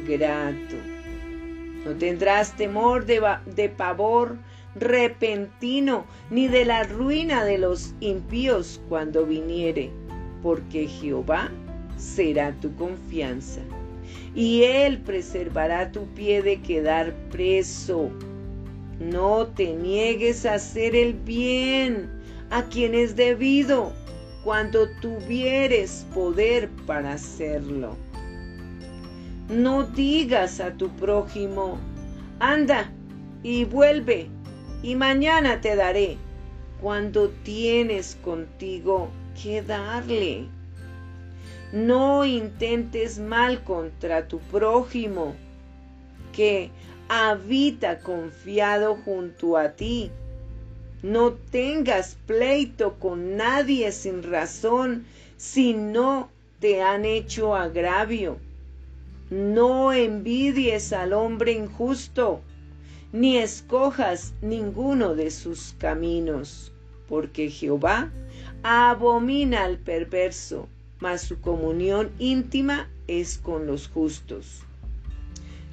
grato. 0.06 0.76
No 1.86 1.94
tendrás 1.94 2.56
temor 2.56 3.06
de, 3.06 3.22
de, 3.46 3.70
pavor 3.70 4.38
repentino, 4.76 6.06
ni 6.30 6.48
de 6.48 6.66
la 6.66 6.84
ruina 6.84 7.44
de 7.44 7.58
los 7.58 7.94
impíos 8.00 8.82
cuando 8.90 9.26
viniere, 9.26 9.92
porque 10.42 10.88
Jehová 10.88 11.52
será 11.98 12.54
tu 12.54 12.74
confianza, 12.76 13.62
y 14.34 14.64
él 14.64 15.00
preservará 15.00 15.92
tu 15.92 16.06
pie 16.14 16.42
de 16.42 16.62
quedar 16.62 17.14
preso. 17.32 18.10
No 19.00 19.48
te 19.48 19.74
niegues 19.74 20.46
a 20.46 20.56
hacer 20.56 20.96
el 20.96 21.14
bien 21.14 22.10
a 22.50 22.64
quien 22.64 22.94
es 22.94 23.16
debido 23.16 23.92
cuando 24.44 24.88
tuvieres 25.02 26.06
poder 26.14 26.70
para 26.86 27.14
hacerlo. 27.14 27.96
No 29.50 29.84
digas 29.84 30.60
a 30.60 30.72
tu 30.74 30.90
prójimo, 30.90 31.78
anda 32.40 32.92
y 33.44 33.66
vuelve, 33.66 34.30
y 34.84 34.96
mañana 34.96 35.62
te 35.62 35.76
daré, 35.76 36.18
cuando 36.82 37.30
tienes 37.44 38.18
contigo 38.24 39.10
que 39.42 39.62
darle. 39.62 40.46
No 41.72 42.26
intentes 42.26 43.20
mal 43.20 43.64
contra 43.64 44.28
tu 44.28 44.40
prójimo, 44.40 45.36
que 46.34 46.70
habita 47.08 48.00
confiado 48.00 48.96
junto 48.96 49.58
a 49.58 49.72
ti 49.72 50.12
no 51.04 51.34
tengas 51.34 52.16
pleito 52.28 53.00
con 53.00 53.36
nadie 53.36 53.92
sin 53.92 54.22
razón 54.22 55.06
si 55.36 55.74
no 55.74 56.30
te 56.60 56.84
han 56.84 57.06
hecho 57.06 57.56
agravio. 57.56 58.38
No 59.32 59.94
envidies 59.94 60.94
al 60.94 61.14
hombre 61.14 61.54
injusto, 61.54 62.42
ni 63.14 63.38
escojas 63.38 64.34
ninguno 64.42 65.16
de 65.16 65.32
sus 65.32 65.76
caminos, 65.78 66.72
porque 67.10 67.50
Jehová 67.50 68.10
abomina 68.64 69.66
al 69.66 69.78
perverso, 69.78 70.70
mas 71.00 71.22
su 71.22 71.42
comunión 71.42 72.12
íntima 72.20 72.90
es 73.08 73.38
con 73.38 73.68
los 73.68 73.90
justos. 73.90 74.64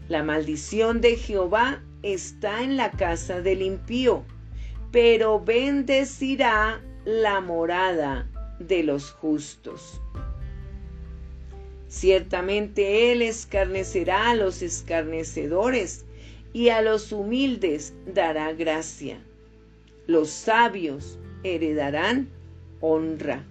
La 0.08 0.22
maldición 0.22 1.00
de 1.00 1.16
Jehová 1.16 1.82
está 2.02 2.62
en 2.62 2.76
la 2.76 2.90
casa 2.90 3.40
del 3.40 3.62
impío, 3.62 4.24
pero 4.90 5.38
bendecirá 5.38 6.80
la 7.04 7.40
morada 7.40 8.26
de 8.58 8.82
los 8.82 9.12
justos. 9.12 10.00
Ciertamente 11.88 13.12
Él 13.12 13.22
escarnecerá 13.22 14.30
a 14.30 14.34
los 14.34 14.62
escarnecedores 14.62 16.04
y 16.52 16.70
a 16.70 16.82
los 16.82 17.12
humildes 17.12 17.94
dará 18.06 18.52
gracia. 18.52 19.18
Los 20.06 20.30
sabios 20.30 21.18
heredarán 21.42 22.28
honra, 22.80 23.44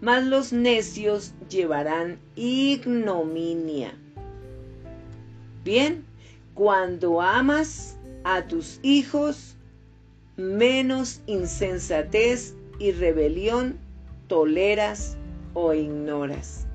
mas 0.00 0.24
los 0.24 0.52
necios 0.52 1.34
llevarán 1.48 2.18
ignominia. 2.36 3.94
Bien, 5.64 6.04
cuando 6.54 7.20
amas 7.20 7.96
a 8.22 8.46
tus 8.46 8.78
hijos, 8.82 9.56
menos 10.36 11.20
insensatez 11.26 12.54
y 12.78 12.92
rebelión 12.92 13.78
toleras 14.28 15.16
o 15.54 15.72
ignoras, 15.72 16.66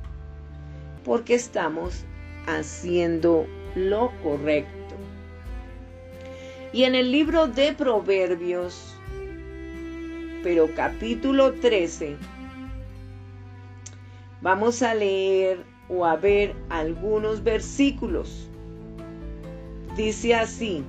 porque 1.03 1.35
estamos 1.35 2.05
haciendo 2.47 3.45
lo 3.75 4.11
correcto. 4.23 4.95
Y 6.71 6.83
en 6.83 6.93
el 6.93 7.11
libro 7.11 7.47
de 7.47 7.73
Proverbios, 7.73 8.93
pero 10.43 10.69
capítulo 10.75 11.53
13, 11.53 12.15
vamos 14.41 14.83
a 14.83 14.93
leer 14.93 15.63
o 15.89 16.05
a 16.05 16.15
ver 16.15 16.55
algunos 16.69 17.43
versículos. 17.43 18.47
Dice 19.97 20.35
así, 20.35 20.83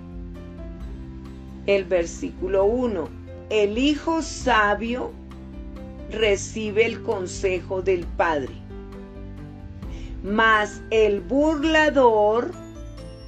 el 1.66 1.84
versículo 1.84 2.66
1, 2.66 3.08
el 3.48 3.78
hijo 3.78 4.20
sabio 4.20 5.12
recibe 6.10 6.84
el 6.84 7.02
consejo 7.02 7.80
del 7.80 8.04
padre, 8.18 8.52
mas 10.22 10.82
el 10.90 11.20
burlador 11.22 12.59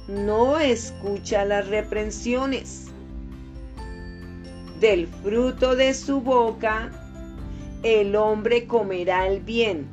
no 0.07 0.59
escucha 0.59 1.45
las 1.45 1.67
reprensiones. 1.67 2.87
Del 4.79 5.07
fruto 5.07 5.75
de 5.75 5.93
su 5.93 6.19
boca 6.19 6.91
el 7.83 8.15
hombre 8.15 8.65
comerá 8.65 9.27
el 9.27 9.41
bien, 9.41 9.87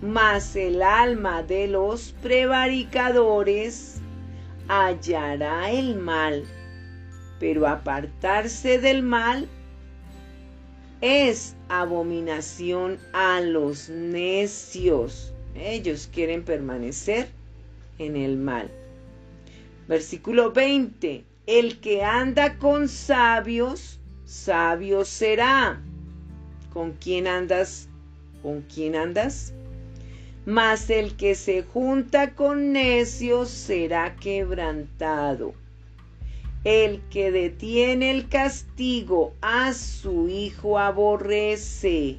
mas 0.00 0.54
el 0.54 0.82
alma 0.82 1.42
de 1.42 1.66
los 1.66 2.14
prevaricadores 2.22 4.00
hallará 4.68 5.70
el 5.70 5.96
mal. 5.96 6.44
Pero 7.40 7.66
apartarse 7.66 8.78
del 8.78 9.02
mal 9.02 9.48
es 11.00 11.56
abominación 11.68 12.98
a 13.12 13.40
los 13.40 13.88
necios. 13.88 15.32
Ellos 15.56 16.08
quieren 16.12 16.44
permanecer 16.44 17.28
en 17.98 18.16
el 18.16 18.36
mal. 18.36 18.70
Versículo 19.88 20.52
20. 20.52 21.24
El 21.46 21.80
que 21.80 22.04
anda 22.04 22.58
con 22.58 22.88
sabios, 22.88 23.98
sabio 24.26 25.06
será. 25.06 25.80
¿Con 26.74 26.92
quién 26.92 27.26
andas? 27.26 27.88
¿Con 28.42 28.60
quién 28.62 28.94
andas? 28.94 29.54
Mas 30.44 30.90
el 30.90 31.16
que 31.16 31.34
se 31.34 31.62
junta 31.62 32.34
con 32.34 32.72
necios 32.72 33.48
será 33.48 34.14
quebrantado. 34.16 35.54
El 36.64 37.00
que 37.08 37.32
detiene 37.32 38.10
el 38.10 38.28
castigo 38.28 39.32
a 39.40 39.72
su 39.72 40.28
hijo 40.28 40.78
aborrece, 40.78 42.18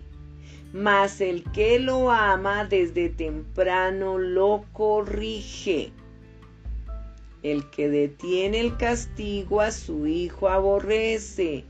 mas 0.73 1.21
el 1.21 1.43
que 1.51 1.77
lo 1.77 2.09
ama 2.09 2.65
desde 2.65 3.09
temprano 3.09 4.17
lo 4.17 4.65
corrige. 4.73 5.91
El 7.41 7.69
que 7.69 7.89
detiene 7.89 8.59
el 8.59 8.75
castigo 8.75 9.61
a 9.61 9.71
su 9.71 10.07
hijo 10.07 10.49
aborrece, 10.49 11.63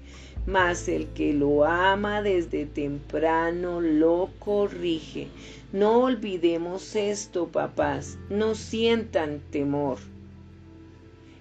mas 0.47 0.87
el 0.87 1.07
que 1.09 1.31
lo 1.33 1.63
ama 1.63 2.23
desde 2.23 2.65
temprano 2.65 3.79
lo 3.79 4.31
corrige. 4.39 5.27
No 5.71 5.99
olvidemos 6.05 6.95
esto, 6.95 7.47
papás, 7.49 8.17
no 8.29 8.55
sientan 8.55 9.41
temor. 9.51 9.99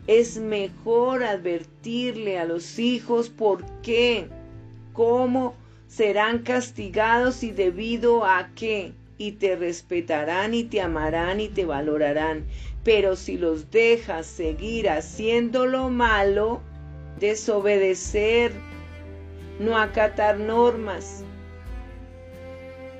Es 0.07 0.37
mejor 0.37 1.23
advertirle 1.23 2.39
a 2.39 2.45
los 2.45 2.79
hijos 2.79 3.31
por 3.31 3.65
qué, 3.81 4.29
cómo 4.93 5.55
serán 5.87 6.41
castigados 6.41 7.43
y 7.43 7.51
debido 7.51 8.27
a 8.27 8.51
qué, 8.55 8.93
y 9.17 9.33
te 9.33 9.57
respetarán 9.57 10.53
y 10.53 10.65
te 10.65 10.83
amarán 10.83 11.41
y 11.41 11.49
te 11.49 11.65
valorarán. 11.65 12.45
Pero 12.89 13.17
si 13.17 13.37
los 13.37 13.71
dejas 13.71 14.25
seguir 14.25 14.89
haciendo 14.89 15.67
lo 15.67 15.91
malo, 15.91 16.63
desobedecer, 17.21 18.51
no 19.61 19.77
acatar 19.77 20.41
normas, 20.41 21.23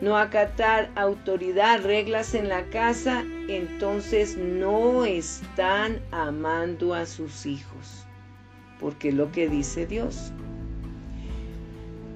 no 0.03 0.19
acatar 0.19 0.91
autoridad, 0.95 1.85
reglas 1.85 2.35
en 2.35 2.51
la 2.51 2.65
casa, 2.65 3.25
entonces 3.49 4.37
no 4.37 5.07
están 5.07 6.03
amando 6.11 6.93
a 6.93 7.07
sus 7.07 7.47
hijos, 7.47 8.05
porque 8.79 9.09
es 9.09 9.15
lo 9.15 9.33
que 9.33 9.49
dice 9.49 9.87
Dios. 9.87 10.35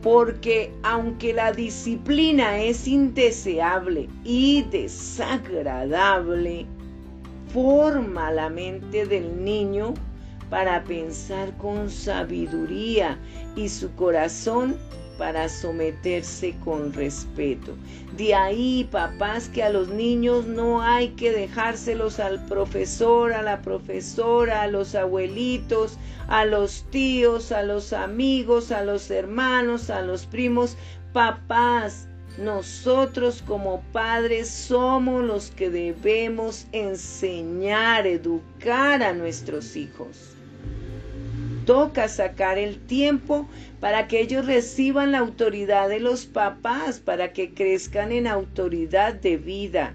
Porque 0.03 0.75
aunque 0.83 1.33
la 1.33 1.53
disciplina 1.53 2.59
es 2.59 2.87
indeseable 2.87 4.11
y 4.25 4.65
desagradable, 4.65 6.67
forma 7.53 8.31
la 8.31 8.49
mente 8.49 9.07
del 9.07 9.45
niño 9.45 9.95
para 10.49 10.85
pensar 10.85 11.57
con 11.57 11.91
sabiduría 11.91 13.19
y 13.57 13.69
su 13.69 13.95
corazón 13.95 14.77
para 15.19 15.49
someterse 15.49 16.55
con 16.65 16.93
respeto. 16.93 17.77
De 18.17 18.35
ahí, 18.35 18.89
papás, 18.91 19.49
que 19.49 19.63
a 19.63 19.71
los 19.71 19.89
niños 19.89 20.47
no 20.47 20.83
hay 20.83 21.11
que 21.11 21.31
dejárselos 21.31 22.19
al 22.19 22.45
profesor, 22.47 23.33
a 23.33 23.43
la 23.43 23.63
profesora, 23.63 24.63
a 24.63 24.67
los 24.67 24.95
abuelitos, 24.95 25.99
a 26.29 26.45
los 26.45 26.85
tíos, 26.91 27.53
a 27.53 27.63
los 27.63 27.93
amigos, 27.93 28.73
a 28.73 28.83
los 28.85 29.11
hermanos, 29.11 29.91
a 29.91 30.03
los 30.03 30.27
primos. 30.27 30.77
Papás, 31.13 32.09
nosotros 32.39 33.43
como 33.47 33.83
padres 33.93 34.49
somos 34.49 35.23
los 35.23 35.51
que 35.51 35.69
debemos 35.69 36.67
enseñar, 36.73 38.07
educar 38.07 39.03
a 39.03 39.13
nuestros 39.13 39.77
hijos. 39.77 40.35
Toca 41.67 42.09
sacar 42.09 42.59
el 42.59 42.79
tiempo 42.79 43.47
para 43.81 44.09
que 44.09 44.21
ellos 44.21 44.47
reciban 44.47 45.13
la 45.13 45.19
autoridad 45.19 45.89
de 45.89 46.01
los 46.01 46.25
papás, 46.27 46.99
para 46.99 47.33
que 47.33 47.53
crezcan 47.53 48.13
en 48.13 48.27
autoridad 48.27 49.15
de 49.15 49.37
vida. 49.37 49.95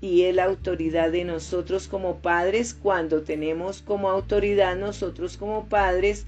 Y 0.00 0.22
es 0.22 0.34
la 0.34 0.44
autoridad 0.44 1.12
de 1.12 1.24
nosotros 1.24 1.88
como 1.88 2.16
padres 2.16 2.74
cuando 2.74 3.22
tenemos 3.22 3.82
como 3.82 4.08
autoridad 4.08 4.76
nosotros 4.76 5.36
como 5.36 5.66
padres 5.66 6.26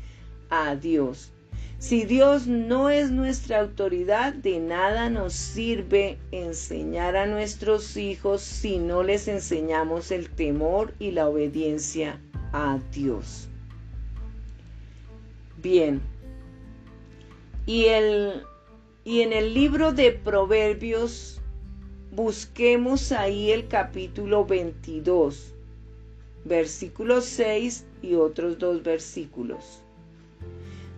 a 0.50 0.76
Dios. 0.76 1.32
Si 1.78 2.04
Dios 2.04 2.46
no 2.46 2.88
es 2.88 3.10
nuestra 3.10 3.60
autoridad, 3.60 4.32
de 4.32 4.60
nada 4.60 5.10
nos 5.10 5.34
sirve 5.34 6.18
enseñar 6.32 7.16
a 7.16 7.26
nuestros 7.26 7.98
hijos 7.98 8.40
si 8.40 8.78
no 8.78 9.02
les 9.02 9.28
enseñamos 9.28 10.10
el 10.10 10.30
temor 10.30 10.94
y 10.98 11.10
la 11.10 11.28
obediencia 11.28 12.18
a 12.54 12.78
Dios. 12.92 13.48
Bien. 15.58 16.00
Y, 17.66 17.86
el, 17.86 18.42
y 19.04 19.20
en 19.20 19.34
el 19.34 19.52
libro 19.52 19.92
de 19.92 20.12
Proverbios 20.12 21.42
busquemos 22.10 23.12
ahí 23.12 23.50
el 23.50 23.68
capítulo 23.68 24.46
22, 24.46 25.52
versículo 26.46 27.20
6 27.20 27.84
y 28.00 28.14
otros 28.14 28.58
dos 28.58 28.82
versículos. 28.82 29.82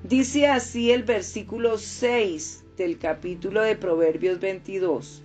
Dice 0.05 0.47
así 0.47 0.93
el 0.93 1.03
versículo 1.03 1.77
6 1.77 2.65
del 2.77 2.99
capítulo 2.99 3.63
de 3.63 3.75
Proverbios 3.75 4.39
22. 4.39 5.25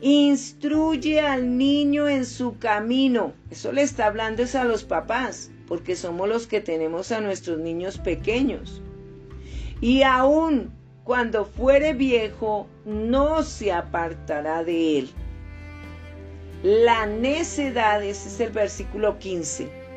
Instruye 0.00 1.20
al 1.20 1.58
niño 1.58 2.08
en 2.08 2.24
su 2.24 2.58
camino. 2.58 3.34
Eso 3.50 3.70
le 3.70 3.82
está 3.82 4.06
hablando 4.06 4.42
es 4.42 4.54
a 4.54 4.64
los 4.64 4.84
papás, 4.84 5.50
porque 5.66 5.94
somos 5.94 6.26
los 6.26 6.46
que 6.46 6.62
tenemos 6.62 7.12
a 7.12 7.20
nuestros 7.20 7.58
niños 7.58 7.98
pequeños. 7.98 8.80
Y 9.82 10.02
aún 10.02 10.72
cuando 11.04 11.44
fuere 11.44 11.92
viejo, 11.92 12.66
no 12.86 13.42
se 13.42 13.72
apartará 13.72 14.64
de 14.64 15.00
él. 15.00 15.10
La 16.62 17.04
necedad, 17.04 18.02
ese 18.02 18.28
es 18.30 18.40
el 18.40 18.52
versículo 18.52 19.18
15 19.18 19.87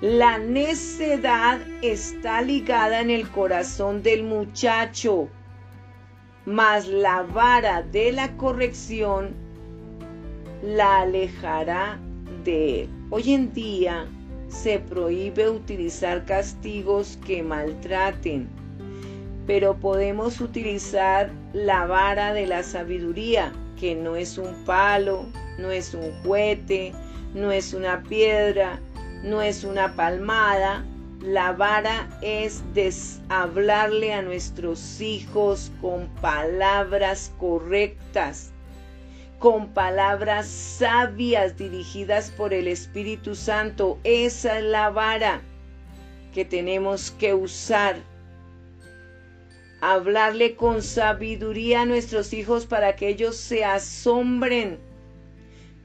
La 0.00 0.38
necedad 0.38 1.58
está 1.82 2.40
ligada 2.40 3.00
en 3.00 3.10
el 3.10 3.28
corazón 3.28 4.00
del 4.04 4.22
muchacho, 4.22 5.28
mas 6.46 6.86
la 6.86 7.22
vara 7.22 7.82
de 7.82 8.12
la 8.12 8.36
corrección 8.36 9.34
la 10.62 11.00
alejará 11.00 11.98
de 12.44 12.82
él. 12.82 12.88
Hoy 13.10 13.34
en 13.34 13.52
día 13.52 14.06
se 14.46 14.78
prohíbe 14.78 15.50
utilizar 15.50 16.24
castigos 16.26 17.18
que 17.26 17.42
maltraten, 17.42 18.48
pero 19.48 19.74
podemos 19.74 20.40
utilizar 20.40 21.32
la 21.52 21.86
vara 21.86 22.32
de 22.34 22.46
la 22.46 22.62
sabiduría, 22.62 23.52
que 23.76 23.96
no 23.96 24.14
es 24.14 24.38
un 24.38 24.54
palo, 24.64 25.26
no 25.58 25.72
es 25.72 25.92
un 25.92 26.12
juguete, 26.22 26.92
no 27.34 27.50
es 27.50 27.74
una 27.74 28.00
piedra, 28.04 28.80
no 29.22 29.42
es 29.42 29.64
una 29.64 29.94
palmada. 29.94 30.84
La 31.20 31.52
vara 31.52 32.08
es 32.22 32.62
hablarle 33.28 34.14
a 34.14 34.22
nuestros 34.22 35.00
hijos 35.00 35.72
con 35.80 36.06
palabras 36.20 37.32
correctas, 37.38 38.52
con 39.40 39.74
palabras 39.74 40.46
sabias 40.46 41.56
dirigidas 41.56 42.30
por 42.30 42.54
el 42.54 42.68
Espíritu 42.68 43.34
Santo. 43.34 43.98
Esa 44.04 44.58
es 44.58 44.64
la 44.64 44.90
vara 44.90 45.40
que 46.32 46.44
tenemos 46.44 47.10
que 47.10 47.34
usar. 47.34 47.96
Hablarle 49.80 50.54
con 50.54 50.82
sabiduría 50.82 51.82
a 51.82 51.86
nuestros 51.86 52.32
hijos 52.32 52.66
para 52.66 52.94
que 52.94 53.08
ellos 53.08 53.36
se 53.36 53.64
asombren 53.64 54.78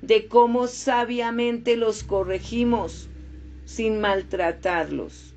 de 0.03 0.27
cómo 0.27 0.67
sabiamente 0.67 1.75
los 1.75 2.03
corregimos 2.03 3.09
sin 3.65 3.99
maltratarlos. 3.99 5.36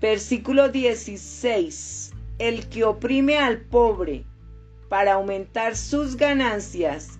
Versículo 0.00 0.68
16. 0.68 2.12
El 2.38 2.68
que 2.68 2.84
oprime 2.84 3.38
al 3.38 3.60
pobre 3.60 4.24
para 4.88 5.14
aumentar 5.14 5.76
sus 5.76 6.16
ganancias 6.16 7.18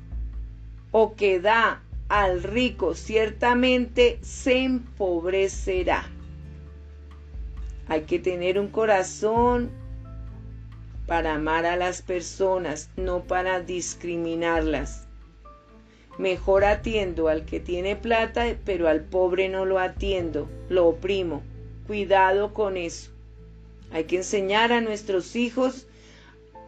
o 0.92 1.14
que 1.14 1.40
da 1.40 1.83
al 2.09 2.42
rico 2.42 2.94
ciertamente 2.94 4.18
se 4.22 4.62
empobrecerá. 4.64 6.05
Hay 7.88 8.03
que 8.03 8.18
tener 8.18 8.59
un 8.59 8.68
corazón 8.68 9.70
para 11.07 11.35
amar 11.35 11.66
a 11.66 11.77
las 11.77 12.03
personas, 12.03 12.90
no 12.96 13.25
para 13.25 13.61
discriminarlas. 13.61 15.05
Mejor 16.18 16.64
atiendo 16.64 17.29
al 17.29 17.44
que 17.44 17.61
tiene 17.61 17.94
plata, 17.94 18.57
pero 18.64 18.88
al 18.88 19.02
pobre 19.02 19.48
no 19.48 19.64
lo 19.64 19.79
atiendo, 19.79 20.48
lo 20.68 20.87
oprimo. 20.87 21.42
Cuidado 21.87 22.55
con 22.55 22.76
eso. 22.76 23.11
Hay 23.92 24.05
que 24.05 24.16
enseñar 24.16 24.72
a 24.72 24.81
nuestros 24.81 25.37
hijos 25.37 25.87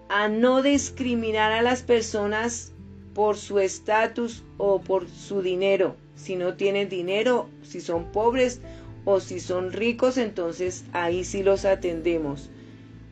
a 0.09 0.29
no 0.29 0.63
discriminar 0.63 1.53
a 1.53 1.63
las 1.63 1.83
personas 1.83 2.73
por 3.15 3.37
su 3.37 3.59
estatus 3.59 4.45
o 4.59 4.81
por 4.81 5.09
su 5.09 5.43
dinero. 5.43 5.97
Si 6.15 6.37
no 6.37 6.55
tienen 6.55 6.89
dinero, 6.89 7.49
si 7.63 7.81
son 7.81 8.13
pobres 8.13 8.61
o 9.05 9.21
si 9.21 9.41
son 9.41 9.73
ricos, 9.73 10.19
entonces 10.19 10.85
ahí 10.93 11.25
sí 11.25 11.43
los 11.43 11.65
atendemos. 11.65 12.51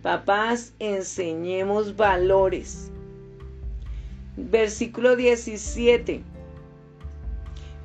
Papás, 0.02 0.74
enseñemos 0.78 1.96
valores. 1.96 2.90
Versículo 4.36 5.16
17. 5.16 6.22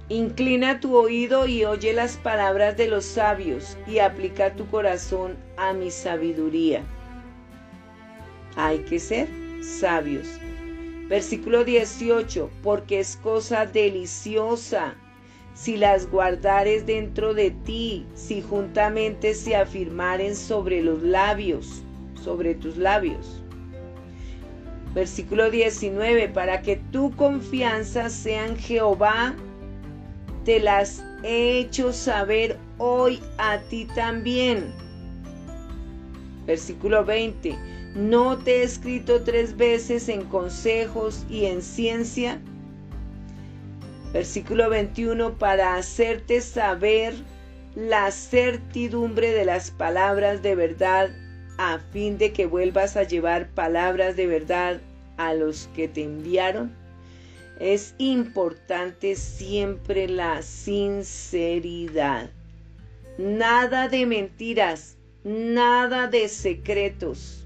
Inclina 0.09 0.81
tu 0.81 0.97
oído 0.97 1.47
y 1.47 1.63
oye 1.63 1.93
las 1.93 2.17
palabras 2.17 2.75
de 2.75 2.89
los 2.89 3.05
sabios 3.05 3.77
y 3.87 3.99
aplica 3.99 4.53
tu 4.53 4.67
corazón 4.67 5.37
a 5.55 5.71
mi 5.71 5.89
sabiduría. 5.89 6.83
Hay 8.57 8.79
que 8.79 8.99
ser 8.99 9.29
sabios. 9.63 10.27
Versículo 11.07 11.63
18. 11.63 12.49
Porque 12.61 12.99
es 12.99 13.15
cosa 13.15 13.65
deliciosa 13.65 14.95
si 15.53 15.77
las 15.77 16.09
guardares 16.09 16.85
dentro 16.85 17.33
de 17.33 17.51
ti, 17.51 18.05
si 18.13 18.41
juntamente 18.41 19.33
se 19.33 19.55
afirmaren 19.55 20.35
sobre 20.35 20.81
los 20.81 21.01
labios, 21.01 21.81
sobre 22.21 22.55
tus 22.55 22.75
labios. 22.75 23.40
Versículo 24.93 25.49
19, 25.49 26.29
para 26.29 26.61
que 26.61 26.75
tu 26.91 27.15
confianza 27.15 28.09
sea 28.09 28.45
en 28.45 28.57
Jehová, 28.57 29.33
te 30.43 30.59
las 30.59 31.03
he 31.23 31.59
hecho 31.59 31.93
saber 31.93 32.57
hoy 32.77 33.21
a 33.37 33.59
ti 33.59 33.85
también. 33.95 34.73
Versículo 36.45 37.05
20, 37.05 37.57
no 37.95 38.37
te 38.37 38.57
he 38.57 38.63
escrito 38.63 39.23
tres 39.23 39.55
veces 39.55 40.09
en 40.09 40.25
consejos 40.25 41.25
y 41.29 41.45
en 41.45 41.61
ciencia. 41.61 42.41
Versículo 44.11 44.69
21, 44.69 45.37
para 45.37 45.75
hacerte 45.75 46.41
saber 46.41 47.13
la 47.75 48.11
certidumbre 48.11 49.31
de 49.31 49.45
las 49.45 49.71
palabras 49.71 50.41
de 50.41 50.55
verdad 50.55 51.09
a 51.61 51.77
fin 51.77 52.17
de 52.17 52.33
que 52.33 52.47
vuelvas 52.47 52.97
a 52.97 53.03
llevar 53.03 53.49
palabras 53.49 54.15
de 54.15 54.25
verdad 54.25 54.81
a 55.17 55.35
los 55.35 55.69
que 55.75 55.87
te 55.87 56.03
enviaron. 56.03 56.75
Es 57.59 57.93
importante 57.99 59.15
siempre 59.15 60.07
la 60.07 60.41
sinceridad. 60.41 62.31
Nada 63.19 63.89
de 63.89 64.07
mentiras, 64.07 64.97
nada 65.23 66.07
de 66.07 66.29
secretos. 66.29 67.45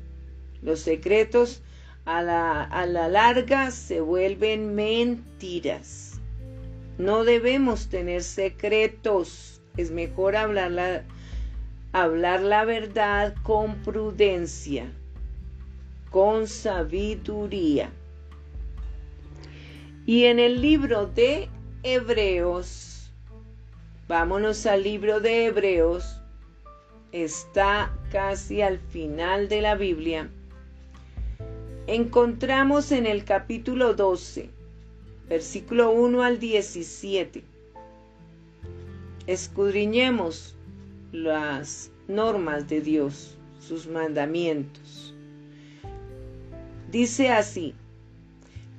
Los 0.62 0.80
secretos 0.80 1.62
a 2.06 2.21
la, 2.21 2.63
a 2.63 2.86
la 2.86 3.10
larga 3.10 3.71
se 3.71 3.99
vuelven 3.99 4.75
mentiras. 4.75 6.21
No 6.97 7.25
debemos 7.25 7.89
tener 7.89 8.23
secretos. 8.23 9.62
Es 9.75 9.91
mejor 9.91 10.38
hablar 10.38 10.71
la, 10.71 11.04
hablar 11.95 12.41
la 12.41 12.65
verdad 12.65 13.34
con 13.41 13.75
prudencia, 13.75 14.91
con 16.12 16.45
sabiduría. 16.45 17.89
Y 20.05 20.25
en 20.25 20.39
el 20.39 20.62
libro 20.62 21.05
de 21.05 21.47
Hebreos, 21.84 23.10
vámonos 24.10 24.65
al 24.65 24.84
libro 24.84 25.21
de 25.21 25.45
Hebreos, 25.45 26.19
está 27.13 27.97
casi 28.12 28.62
al 28.62 28.77
final 28.77 29.47
de 29.47 29.62
la 29.62 29.75
Biblia, 29.75 30.29
encontramos 31.88 32.91
en 32.91 33.05
el 33.05 33.23
capítulo 33.23 33.93
12, 33.93 34.49
versículo 35.29 35.91
1 35.91 36.23
al 36.23 36.39
17. 36.39 37.41
Escudriñemos 39.27 40.55
las 41.15 41.91
normas 42.08 42.67
de 42.67 42.82
Dios, 42.82 43.38
sus 43.60 43.88
mandamientos. 43.88 45.15
Dice 46.91 47.30
así, 47.30 47.73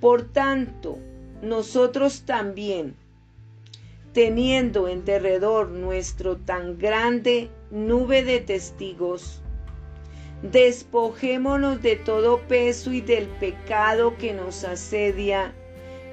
por 0.01 0.22
tanto, 0.22 0.99
nosotros 1.42 2.22
también, 2.27 2.94
teniendo 4.12 4.87
en 4.88 5.05
derredor 5.05 5.70
nuestro 5.70 6.37
tan 6.37 6.79
grande 6.79 7.51
nube 7.70 8.22
de 8.22 8.40
testigos, 8.40 9.40
despojémonos 10.42 11.83
de 11.83 11.96
todo 11.96 12.40
peso 12.46 12.92
y 12.92 13.00
del 13.00 13.27
pecado 13.27 14.17
que 14.19 14.35
nos 14.35 14.65
asedia 14.65 15.54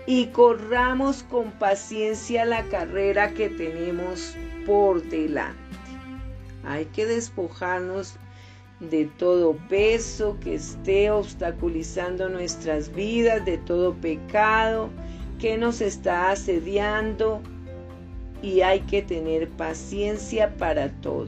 y 0.06 0.28
corramos 0.28 1.24
con 1.24 1.52
paciencia 1.52 2.45
la 2.45 2.64
carrera 2.64 3.34
que 3.34 3.50
tenemos 3.50 4.36
por 4.66 5.04
delante. 5.04 5.62
Hay 6.66 6.86
que 6.86 7.05
despojarnos 7.05 8.16
de 8.80 9.05
todo 9.18 9.57
peso 9.70 10.38
que 10.41 10.55
esté 10.55 11.11
obstaculizando 11.11 12.30
nuestras 12.30 12.93
vidas, 12.93 13.45
de 13.45 13.57
todo 13.59 13.93
pecado 13.93 14.89
que 15.39 15.57
nos 15.57 15.82
está 15.82 16.32
asediando 16.32 17.41
y 18.41 18.61
hay 18.61 18.82
que 18.82 19.01
tener 19.01 19.49
paciencia 19.49 20.55
para 20.57 20.89
todo. 21.01 21.28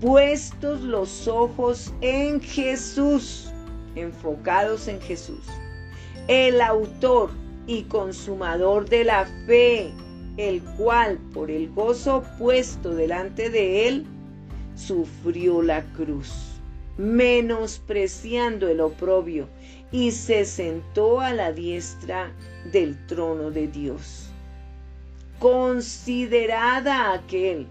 Puestos 0.00 0.80
los 0.82 1.26
ojos 1.26 1.92
en 2.00 2.40
Jesús, 2.40 3.50
enfocados 3.94 4.88
en 4.88 5.00
Jesús, 5.00 5.44
el 6.28 6.60
autor 6.60 7.30
y 7.66 7.82
consumador 7.84 8.88
de 8.88 9.04
la 9.04 9.26
fe, 9.46 9.90
el 10.36 10.62
cual 10.76 11.18
por 11.34 11.50
el 11.50 11.70
gozo 11.70 12.22
puesto 12.38 12.94
delante 12.94 13.50
de 13.50 13.88
él, 13.88 14.06
sufrió 14.78 15.60
la 15.62 15.82
cruz, 15.92 16.30
menospreciando 16.96 18.68
el 18.68 18.80
oprobio, 18.80 19.48
y 19.90 20.12
se 20.12 20.44
sentó 20.44 21.20
a 21.20 21.32
la 21.32 21.52
diestra 21.52 22.30
del 22.72 22.96
trono 23.06 23.50
de 23.50 23.66
Dios. 23.68 24.30
considerada 25.38 27.12
aquel 27.12 27.66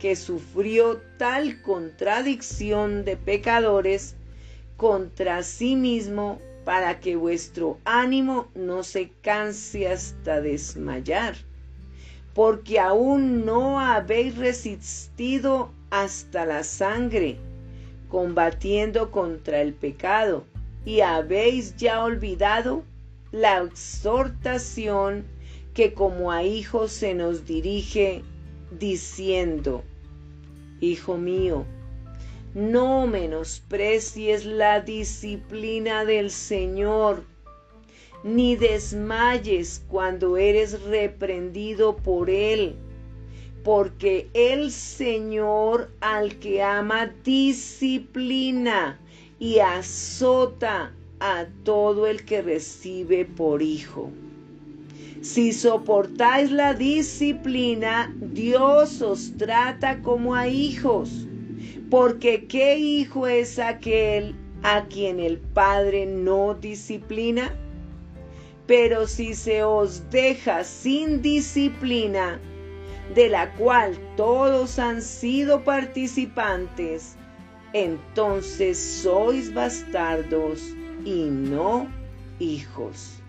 que 0.00 0.16
sufrió 0.16 1.00
tal 1.18 1.62
contradicción 1.62 3.04
de 3.04 3.16
pecadores 3.16 4.16
contra 4.76 5.42
sí 5.42 5.76
mismo 5.76 6.40
para 6.64 6.98
que 7.00 7.14
vuestro 7.16 7.78
ánimo 7.84 8.48
no 8.54 8.82
se 8.82 9.10
canse 9.22 9.86
hasta 9.88 10.40
desmayar, 10.40 11.36
porque 12.34 12.80
aún 12.80 13.46
no 13.46 13.78
habéis 13.78 14.36
resistido 14.36 15.70
hasta 15.94 16.44
la 16.44 16.64
sangre, 16.64 17.36
combatiendo 18.08 19.12
contra 19.12 19.60
el 19.60 19.74
pecado, 19.74 20.44
y 20.84 21.02
habéis 21.02 21.76
ya 21.76 22.02
olvidado 22.02 22.82
la 23.30 23.62
exhortación 23.62 25.24
que 25.72 25.94
como 25.94 26.32
a 26.32 26.42
hijos 26.42 26.90
se 26.90 27.14
nos 27.14 27.44
dirige 27.44 28.24
diciendo, 28.76 29.84
Hijo 30.80 31.16
mío, 31.16 31.64
no 32.54 33.06
menosprecies 33.06 34.44
la 34.44 34.80
disciplina 34.80 36.04
del 36.04 36.32
Señor, 36.32 37.22
ni 38.24 38.56
desmayes 38.56 39.84
cuando 39.86 40.38
eres 40.38 40.82
reprendido 40.82 41.96
por 41.96 42.30
Él, 42.30 42.74
porque 43.64 44.28
el 44.34 44.70
Señor 44.70 45.90
al 46.00 46.38
que 46.38 46.62
ama 46.62 47.10
disciplina 47.24 49.00
y 49.40 49.58
azota 49.58 50.92
a 51.18 51.46
todo 51.64 52.06
el 52.06 52.26
que 52.26 52.42
recibe 52.42 53.24
por 53.24 53.62
hijo. 53.62 54.10
Si 55.22 55.54
soportáis 55.54 56.50
la 56.50 56.74
disciplina, 56.74 58.14
Dios 58.20 59.00
os 59.00 59.34
trata 59.38 60.02
como 60.02 60.34
a 60.34 60.46
hijos, 60.46 61.26
porque 61.88 62.46
¿qué 62.46 62.78
hijo 62.78 63.26
es 63.26 63.58
aquel 63.58 64.34
a 64.62 64.84
quien 64.84 65.18
el 65.18 65.38
Padre 65.38 66.04
no 66.04 66.52
disciplina? 66.52 67.54
Pero 68.66 69.06
si 69.06 69.32
se 69.32 69.62
os 69.62 70.10
deja 70.10 70.64
sin 70.64 71.22
disciplina, 71.22 72.38
de 73.14 73.28
la 73.28 73.52
cual 73.54 73.98
todos 74.16 74.78
han 74.78 75.02
sido 75.02 75.62
participantes, 75.62 77.16
entonces 77.72 78.78
sois 78.78 79.52
bastardos 79.52 80.60
y 81.04 81.24
no 81.24 81.86
hijos. 82.38 83.20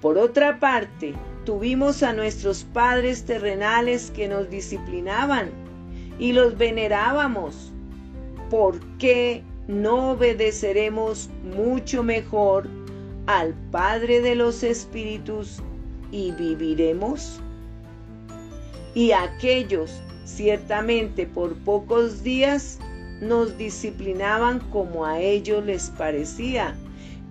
Por 0.00 0.18
otra 0.18 0.60
parte, 0.60 1.14
tuvimos 1.44 2.02
a 2.02 2.12
nuestros 2.12 2.62
padres 2.62 3.24
terrenales 3.24 4.12
que 4.12 4.28
nos 4.28 4.48
disciplinaban 4.48 5.50
y 6.18 6.32
los 6.32 6.56
venerábamos. 6.56 7.72
¿Por 8.50 8.78
qué 8.98 9.42
no 9.66 10.12
obedeceremos 10.12 11.30
mucho 11.42 12.02
mejor 12.02 12.68
al 13.26 13.54
Padre 13.70 14.20
de 14.20 14.34
los 14.34 14.62
Espíritus 14.62 15.62
y 16.12 16.32
viviremos? 16.32 17.40
Y 18.94 19.12
aquellos, 19.12 20.00
ciertamente 20.24 21.26
por 21.26 21.54
pocos 21.64 22.22
días, 22.22 22.78
nos 23.20 23.56
disciplinaban 23.58 24.60
como 24.70 25.04
a 25.04 25.20
ellos 25.20 25.64
les 25.64 25.90
parecía, 25.90 26.74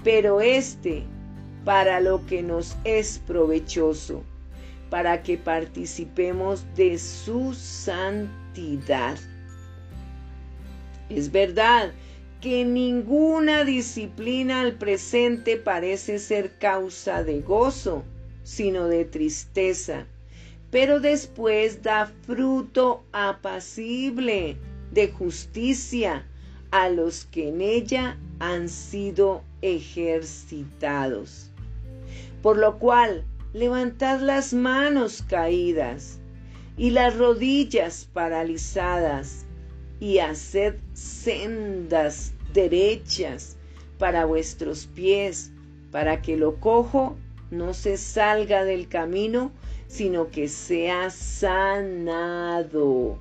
pero 0.03 0.41
este 0.41 1.03
para 1.63 1.99
lo 1.99 2.25
que 2.25 2.41
nos 2.43 2.77
es 2.85 3.19
provechoso, 3.27 4.23
para 4.89 5.21
que 5.21 5.37
participemos 5.37 6.65
de 6.75 6.97
su 6.97 7.53
santidad. 7.53 9.17
Es 11.09 11.31
verdad 11.31 11.91
que 12.41 12.63
ninguna 12.63 13.65
disciplina 13.65 14.61
al 14.61 14.75
presente 14.75 15.57
parece 15.57 16.19
ser 16.19 16.57
causa 16.57 17.23
de 17.23 17.41
gozo, 17.41 18.03
sino 18.43 18.87
de 18.87 19.03
tristeza, 19.03 20.05
pero 20.71 20.99
después 20.99 21.81
da 21.81 22.11
fruto 22.23 23.03
apacible 23.11 24.57
de 24.91 25.11
justicia 25.11 26.25
a 26.71 26.89
los 26.89 27.25
que 27.25 27.49
en 27.49 27.61
ella 27.61 28.17
han 28.39 28.67
sido 28.67 29.43
ejercitados. 29.61 31.51
Por 32.41 32.57
lo 32.57 32.77
cual, 32.77 33.23
levantad 33.53 34.19
las 34.21 34.53
manos 34.53 35.23
caídas 35.27 36.19
y 36.77 36.91
las 36.91 37.17
rodillas 37.17 38.07
paralizadas 38.13 39.45
y 39.99 40.19
haced 40.19 40.75
sendas 40.93 42.33
derechas 42.53 43.57
para 43.97 44.25
vuestros 44.25 44.85
pies, 44.87 45.51
para 45.91 46.21
que 46.21 46.37
lo 46.37 46.59
cojo 46.59 47.17
no 47.49 47.73
se 47.73 47.97
salga 47.97 48.63
del 48.63 48.87
camino, 48.87 49.51
sino 49.87 50.29
que 50.29 50.47
sea 50.47 51.09
sanado. 51.09 53.17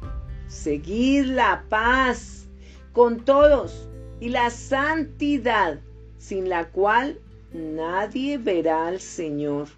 Seguid 0.49 1.27
la 1.27 1.65
paz 1.69 2.47
con 2.93 3.25
todos 3.25 3.89
y 4.21 4.31
la 4.31 4.51
santidad, 4.51 5.79
sin 6.19 6.49
la 6.49 6.69
cual 6.69 7.21
nadie 7.53 8.39
verá 8.39 8.87
al 8.87 9.01
Señor. 9.01 9.69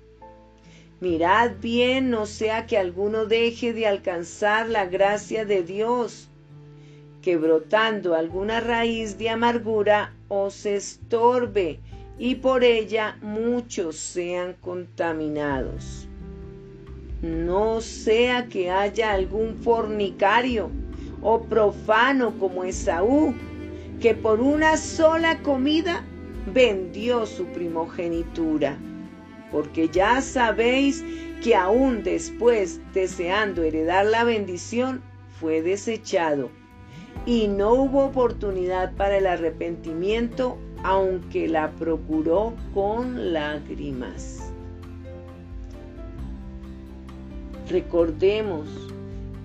Mirad 1.00 1.52
bien, 1.60 2.10
no 2.10 2.26
sea 2.26 2.66
que 2.66 2.76
alguno 2.76 3.26
deje 3.26 3.72
de 3.72 3.86
alcanzar 3.86 4.68
la 4.68 4.86
gracia 4.86 5.44
de 5.44 5.62
Dios, 5.62 6.28
que 7.22 7.36
brotando 7.36 8.14
alguna 8.14 8.60
raíz 8.60 9.16
de 9.16 9.30
amargura 9.30 10.14
os 10.28 10.66
estorbe 10.66 11.80
y 12.18 12.36
por 12.36 12.64
ella 12.64 13.16
muchos 13.20 13.96
sean 13.96 14.54
contaminados. 14.60 16.07
No 17.22 17.80
sea 17.80 18.46
que 18.46 18.70
haya 18.70 19.12
algún 19.12 19.56
fornicario 19.56 20.70
o 21.20 21.42
profano 21.42 22.38
como 22.38 22.62
Esaú, 22.62 23.34
que 24.00 24.14
por 24.14 24.40
una 24.40 24.76
sola 24.76 25.42
comida 25.42 26.04
vendió 26.54 27.26
su 27.26 27.46
primogenitura, 27.46 28.78
porque 29.50 29.88
ya 29.88 30.20
sabéis 30.20 31.04
que 31.42 31.56
aún 31.56 32.04
después, 32.04 32.80
deseando 32.94 33.62
heredar 33.64 34.06
la 34.06 34.22
bendición, 34.22 35.02
fue 35.40 35.60
desechado, 35.62 36.50
y 37.26 37.48
no 37.48 37.74
hubo 37.74 38.04
oportunidad 38.04 38.94
para 38.94 39.18
el 39.18 39.26
arrepentimiento, 39.26 40.56
aunque 40.84 41.48
la 41.48 41.72
procuró 41.72 42.54
con 42.74 43.32
lágrimas. 43.32 44.37
Recordemos 47.68 48.66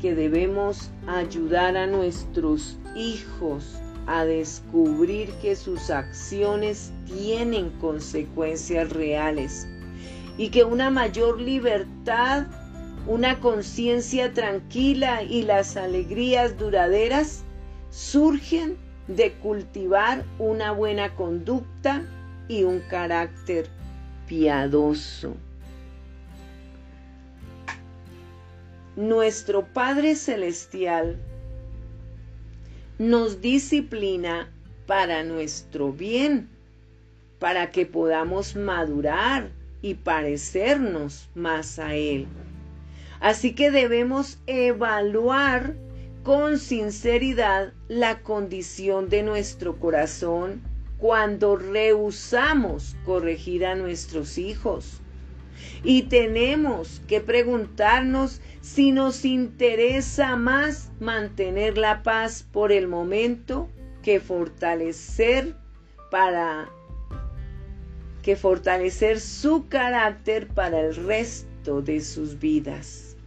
que 0.01 0.15
debemos 0.15 0.89
ayudar 1.07 1.75
a 1.75 1.87
nuestros 1.87 2.77
hijos 2.95 3.77
a 4.07 4.23
descubrir 4.23 5.29
que 5.41 5.57
sus 5.57 5.89
acciones 5.89 6.93
tienen 7.05 7.69
consecuencias 7.81 8.89
reales 8.91 9.67
y 10.37 10.49
que 10.49 10.63
una 10.63 10.89
mayor 10.89 11.41
libertad, 11.41 12.47
una 13.07 13.41
conciencia 13.41 14.31
tranquila 14.31 15.23
y 15.23 15.41
las 15.41 15.75
alegrías 15.75 16.57
duraderas 16.57 17.43
surgen 17.89 18.77
de 19.09 19.33
cultivar 19.33 20.23
una 20.39 20.71
buena 20.71 21.13
conducta 21.15 22.03
y 22.47 22.63
un 22.63 22.79
carácter 22.89 23.67
piadoso. 24.27 25.35
Nuestro 28.95 29.65
Padre 29.65 30.15
Celestial 30.15 31.17
nos 32.99 33.41
disciplina 33.41 34.53
para 34.85 35.23
nuestro 35.23 35.91
bien, 35.91 36.47
para 37.39 37.71
que 37.71 37.87
podamos 37.87 38.55
madurar 38.55 39.49
y 39.81 39.95
parecernos 39.95 41.27
más 41.33 41.79
a 41.79 41.95
Él. 41.95 42.27
Así 43.19 43.55
que 43.55 43.71
debemos 43.71 44.37
evaluar 44.45 45.73
con 46.21 46.59
sinceridad 46.59 47.73
la 47.87 48.21
condición 48.21 49.09
de 49.09 49.23
nuestro 49.23 49.79
corazón 49.79 50.61
cuando 50.99 51.55
rehusamos 51.55 52.95
corregir 53.05 53.65
a 53.65 53.73
nuestros 53.73 54.37
hijos. 54.37 55.02
Y 55.83 56.03
tenemos 56.03 57.01
que 57.07 57.21
preguntarnos 57.21 58.41
si 58.61 58.91
nos 58.91 59.25
interesa 59.25 60.35
más 60.35 60.91
mantener 60.99 61.77
la 61.77 62.03
paz 62.03 62.45
por 62.51 62.71
el 62.71 62.87
momento 62.87 63.69
que 64.01 64.19
fortalecer 64.19 65.55
para 66.11 66.69
que 68.21 68.35
fortalecer 68.35 69.19
su 69.19 69.67
carácter 69.67 70.47
para 70.47 70.79
el 70.79 70.95
resto 70.95 71.81
de 71.81 71.99
sus 71.99 72.39
vidas. 72.39 73.17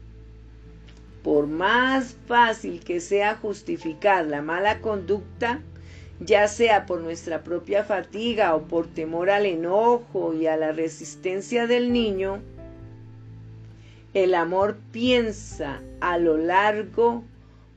Por 1.22 1.46
más 1.46 2.16
fácil 2.26 2.80
que 2.80 3.00
sea 3.00 3.36
justificar 3.36 4.26
la 4.26 4.42
mala 4.42 4.80
conducta, 4.80 5.60
ya 6.20 6.48
sea 6.48 6.86
por 6.86 7.00
nuestra 7.00 7.42
propia 7.42 7.84
fatiga 7.84 8.54
o 8.54 8.62
por 8.62 8.86
temor 8.86 9.30
al 9.30 9.46
enojo 9.46 10.32
y 10.34 10.46
a 10.46 10.56
la 10.56 10.72
resistencia 10.72 11.66
del 11.66 11.92
niño, 11.92 12.40
el 14.14 14.34
amor 14.34 14.78
piensa 14.92 15.82
a 16.00 16.16
lo 16.16 16.38
largo 16.38 17.22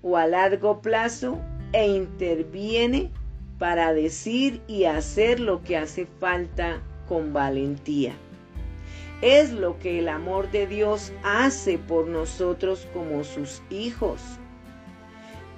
o 0.01 0.15
a 0.15 0.25
largo 0.25 0.81
plazo 0.81 1.37
e 1.73 1.87
interviene 1.87 3.11
para 3.57 3.93
decir 3.93 4.61
y 4.67 4.85
hacer 4.85 5.41
lo 5.41 5.61
que 5.63 5.75
hace 5.75 6.07
falta 6.19 6.81
con 7.09 7.33
valentía. 7.33 8.13
Es 9.21 9.51
lo 9.51 9.77
que 9.79 9.99
el 9.99 10.07
amor 10.07 10.49
de 10.49 10.65
Dios 10.65 11.11
hace 11.23 11.77
por 11.77 12.07
nosotros 12.07 12.87
como 12.93 13.25
sus 13.25 13.61
hijos. 13.69 14.21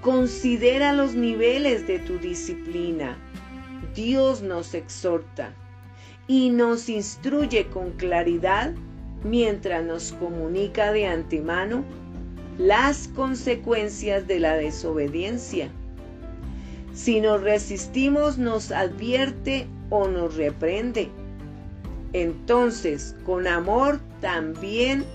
Considera 0.01 0.93
los 0.93 1.13
niveles 1.13 1.85
de 1.85 1.99
tu 1.99 2.17
disciplina. 2.17 3.17
Dios 3.93 4.41
nos 4.41 4.73
exhorta 4.73 5.53
y 6.27 6.49
nos 6.49 6.89
instruye 6.89 7.67
con 7.67 7.91
claridad 7.91 8.73
mientras 9.23 9.83
nos 9.83 10.13
comunica 10.13 10.91
de 10.91 11.05
antemano 11.05 11.83
las 12.57 13.09
consecuencias 13.09 14.27
de 14.27 14.39
la 14.39 14.55
desobediencia. 14.55 15.69
Si 16.93 17.21
nos 17.21 17.41
resistimos 17.41 18.39
nos 18.39 18.71
advierte 18.71 19.67
o 19.91 20.07
nos 20.07 20.35
reprende. 20.35 21.09
Entonces, 22.13 23.15
con 23.23 23.45
amor 23.45 23.99
también 24.19 25.05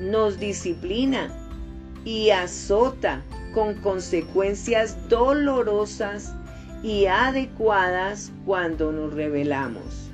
nos 0.00 0.40
disciplina 0.40 1.28
y 2.04 2.30
azota 2.30 3.22
con 3.56 3.72
consecuencias 3.76 5.08
dolorosas 5.08 6.34
y 6.82 7.06
adecuadas 7.06 8.30
cuando 8.44 8.92
nos 8.92 9.14
rebelamos. 9.14 10.10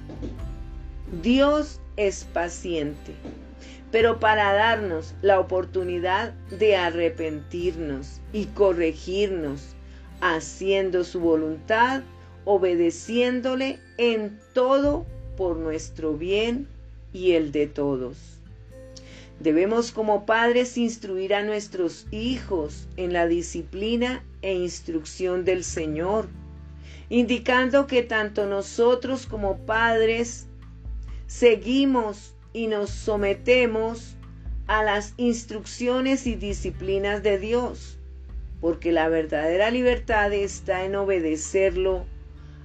Dios 1.24 1.80
es 1.96 2.22
paciente, 2.22 3.14
pero 3.90 4.20
para 4.20 4.52
darnos 4.52 5.16
la 5.22 5.40
oportunidad 5.40 6.34
de 6.56 6.76
arrepentirnos 6.76 8.20
y 8.32 8.44
corregirnos, 8.44 9.74
haciendo 10.20 11.02
su 11.02 11.18
voluntad, 11.18 12.02
obedeciéndole 12.44 13.80
en 13.98 14.38
todo 14.54 15.04
por 15.36 15.56
nuestro 15.56 16.12
bien 16.12 16.68
y 17.12 17.32
el 17.32 17.50
de 17.50 17.66
todos. 17.66 18.31
Debemos 19.42 19.90
como 19.90 20.24
padres 20.24 20.78
instruir 20.78 21.34
a 21.34 21.42
nuestros 21.42 22.06
hijos 22.12 22.86
en 22.96 23.12
la 23.12 23.26
disciplina 23.26 24.24
e 24.40 24.54
instrucción 24.54 25.44
del 25.44 25.64
Señor, 25.64 26.28
indicando 27.08 27.88
que 27.88 28.04
tanto 28.04 28.46
nosotros 28.46 29.26
como 29.26 29.58
padres 29.66 30.46
seguimos 31.26 32.36
y 32.52 32.68
nos 32.68 32.90
sometemos 32.90 34.16
a 34.68 34.84
las 34.84 35.12
instrucciones 35.16 36.28
y 36.28 36.36
disciplinas 36.36 37.24
de 37.24 37.40
Dios, 37.40 37.98
porque 38.60 38.92
la 38.92 39.08
verdadera 39.08 39.72
libertad 39.72 40.32
está 40.32 40.84
en 40.84 40.94
obedecerlo 40.94 42.06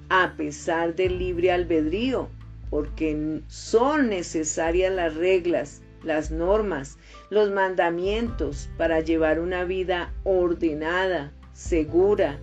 a 0.10 0.36
pesar 0.38 0.94
del 0.94 1.18
libre 1.18 1.52
albedrío, 1.52 2.30
porque 2.70 3.42
son 3.48 4.10
necesarias 4.10 4.94
las 4.94 5.16
reglas 5.16 5.82
las 6.04 6.32
normas, 6.32 6.98
los 7.30 7.52
mandamientos 7.52 8.70
para 8.78 9.00
llevar 9.00 9.40
una 9.40 9.64
vida 9.64 10.14
ordenada, 10.24 11.32
segura, 11.54 12.40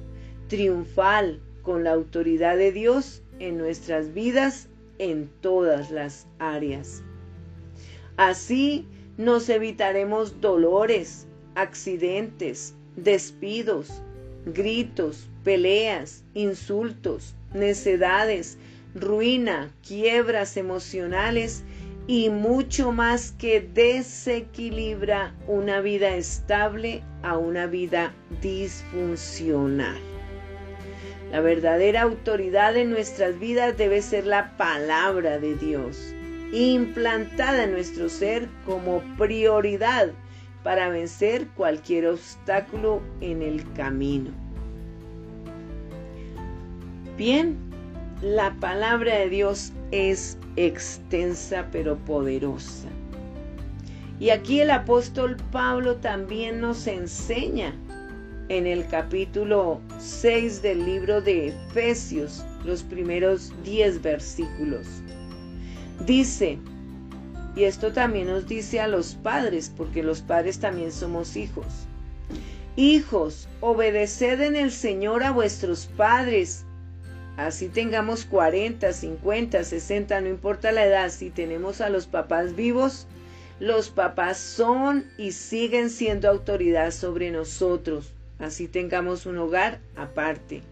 triunfal, 0.48 1.40
con 1.62 1.82
la 1.82 1.92
autoridad 1.92 2.56
de 2.56 2.72
Dios 2.72 3.22
en 3.38 3.58
nuestras 3.58 4.12
vidas 4.12 4.68
en 4.98 5.30
todas 5.40 5.90
las 5.90 6.26
áreas. 6.38 7.02
Así 8.16 8.86
nos 9.16 9.48
evitaremos 9.48 10.40
dolores, 10.40 11.26
accidentes, 11.54 12.74
despidos, 12.96 14.02
gritos, 14.46 15.28
peleas, 15.42 16.22
insultos, 16.34 17.34
necedades, 17.52 18.58
ruina, 18.94 19.72
quiebras 19.86 20.56
emocionales 20.56 21.64
y 22.06 22.28
mucho 22.28 22.92
más 22.92 23.32
que 23.32 23.60
desequilibra 23.60 25.34
una 25.46 25.80
vida 25.80 26.14
estable 26.16 27.02
a 27.22 27.38
una 27.38 27.66
vida 27.66 28.12
disfuncional. 28.42 29.96
La 31.30 31.40
verdadera 31.40 32.02
autoridad 32.02 32.76
en 32.76 32.90
nuestras 32.90 33.38
vidas 33.38 33.76
debe 33.76 34.02
ser 34.02 34.26
la 34.26 34.56
palabra 34.56 35.38
de 35.38 35.56
Dios, 35.56 36.14
implantada 36.52 37.64
en 37.64 37.72
nuestro 37.72 38.08
ser 38.08 38.48
como 38.66 39.02
prioridad 39.16 40.12
para 40.62 40.90
vencer 40.90 41.48
cualquier 41.56 42.06
obstáculo 42.06 43.00
en 43.20 43.42
el 43.42 43.72
camino. 43.72 44.30
Bien, 47.16 47.56
la 48.22 48.54
palabra 48.60 49.16
de 49.18 49.28
Dios 49.28 49.72
es 49.90 50.38
extensa 50.56 51.66
pero 51.72 51.96
poderosa. 51.96 52.88
Y 54.20 54.30
aquí 54.30 54.60
el 54.60 54.70
apóstol 54.70 55.36
Pablo 55.50 55.96
también 55.96 56.60
nos 56.60 56.86
enseña 56.86 57.74
en 58.48 58.66
el 58.66 58.86
capítulo 58.86 59.80
6 59.98 60.62
del 60.62 60.84
libro 60.84 61.20
de 61.20 61.48
Efesios, 61.48 62.44
los 62.64 62.82
primeros 62.82 63.52
10 63.64 64.02
versículos. 64.02 64.86
Dice, 66.06 66.58
y 67.56 67.64
esto 67.64 67.92
también 67.92 68.28
nos 68.28 68.46
dice 68.46 68.80
a 68.80 68.88
los 68.88 69.14
padres, 69.14 69.72
porque 69.76 70.02
los 70.02 70.20
padres 70.20 70.58
también 70.58 70.92
somos 70.92 71.36
hijos. 71.36 71.66
Hijos, 72.76 73.48
obedeced 73.60 74.40
en 74.40 74.56
el 74.56 74.72
Señor 74.72 75.22
a 75.22 75.30
vuestros 75.30 75.86
padres 75.96 76.64
Así 77.36 77.68
tengamos 77.68 78.24
40, 78.26 78.92
50, 78.92 79.64
60, 79.64 80.20
no 80.20 80.28
importa 80.28 80.70
la 80.70 80.86
edad, 80.86 81.10
si 81.10 81.30
tenemos 81.30 81.80
a 81.80 81.88
los 81.88 82.06
papás 82.06 82.54
vivos, 82.54 83.08
los 83.58 83.90
papás 83.90 84.38
son 84.38 85.06
y 85.18 85.32
siguen 85.32 85.90
siendo 85.90 86.28
autoridad 86.28 86.92
sobre 86.92 87.32
nosotros. 87.32 88.12
Así 88.38 88.68
tengamos 88.68 89.26
un 89.26 89.38
hogar 89.38 89.80
aparte. 89.96 90.62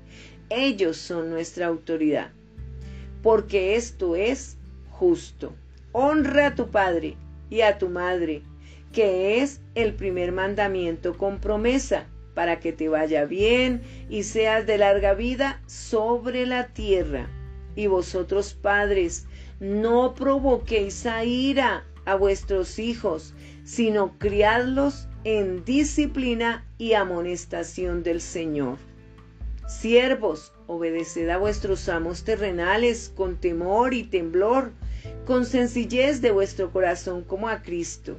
Ellos 0.50 0.98
son 0.98 1.30
nuestra 1.30 1.66
autoridad. 1.66 2.30
Porque 3.22 3.74
esto 3.74 4.14
es 4.14 4.56
justo. 4.90 5.54
Honra 5.90 6.48
a 6.48 6.54
tu 6.54 6.70
padre 6.70 7.16
y 7.50 7.62
a 7.62 7.78
tu 7.78 7.88
madre, 7.88 8.42
que 8.92 9.42
es 9.42 9.60
el 9.74 9.94
primer 9.94 10.30
mandamiento 10.32 11.16
con 11.16 11.38
promesa 11.38 12.06
para 12.34 12.60
que 12.60 12.72
te 12.72 12.88
vaya 12.88 13.24
bien 13.24 13.82
y 14.08 14.22
seas 14.22 14.66
de 14.66 14.78
larga 14.78 15.14
vida 15.14 15.60
sobre 15.66 16.46
la 16.46 16.68
tierra. 16.68 17.28
Y 17.74 17.86
vosotros 17.86 18.54
padres, 18.54 19.26
no 19.60 20.14
provoquéis 20.14 21.06
a 21.06 21.24
ira 21.24 21.84
a 22.04 22.14
vuestros 22.14 22.78
hijos, 22.78 23.34
sino 23.64 24.18
criadlos 24.18 25.08
en 25.24 25.64
disciplina 25.64 26.66
y 26.78 26.94
amonestación 26.94 28.02
del 28.02 28.20
Señor. 28.20 28.78
Siervos, 29.68 30.52
obedeced 30.66 31.28
a 31.28 31.38
vuestros 31.38 31.88
amos 31.88 32.24
terrenales 32.24 33.12
con 33.14 33.36
temor 33.36 33.94
y 33.94 34.02
temblor, 34.04 34.72
con 35.26 35.46
sencillez 35.46 36.20
de 36.20 36.32
vuestro 36.32 36.72
corazón 36.72 37.22
como 37.22 37.48
a 37.48 37.62
Cristo 37.62 38.18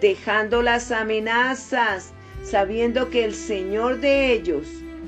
dejando 0.00 0.62
las 0.62 0.90
amenazas, 0.90 2.12
sabiendo 2.42 3.10
que 3.10 3.24
el 3.24 3.34
Señor 3.34 4.00
de 4.00 4.32
ellos 4.32 4.66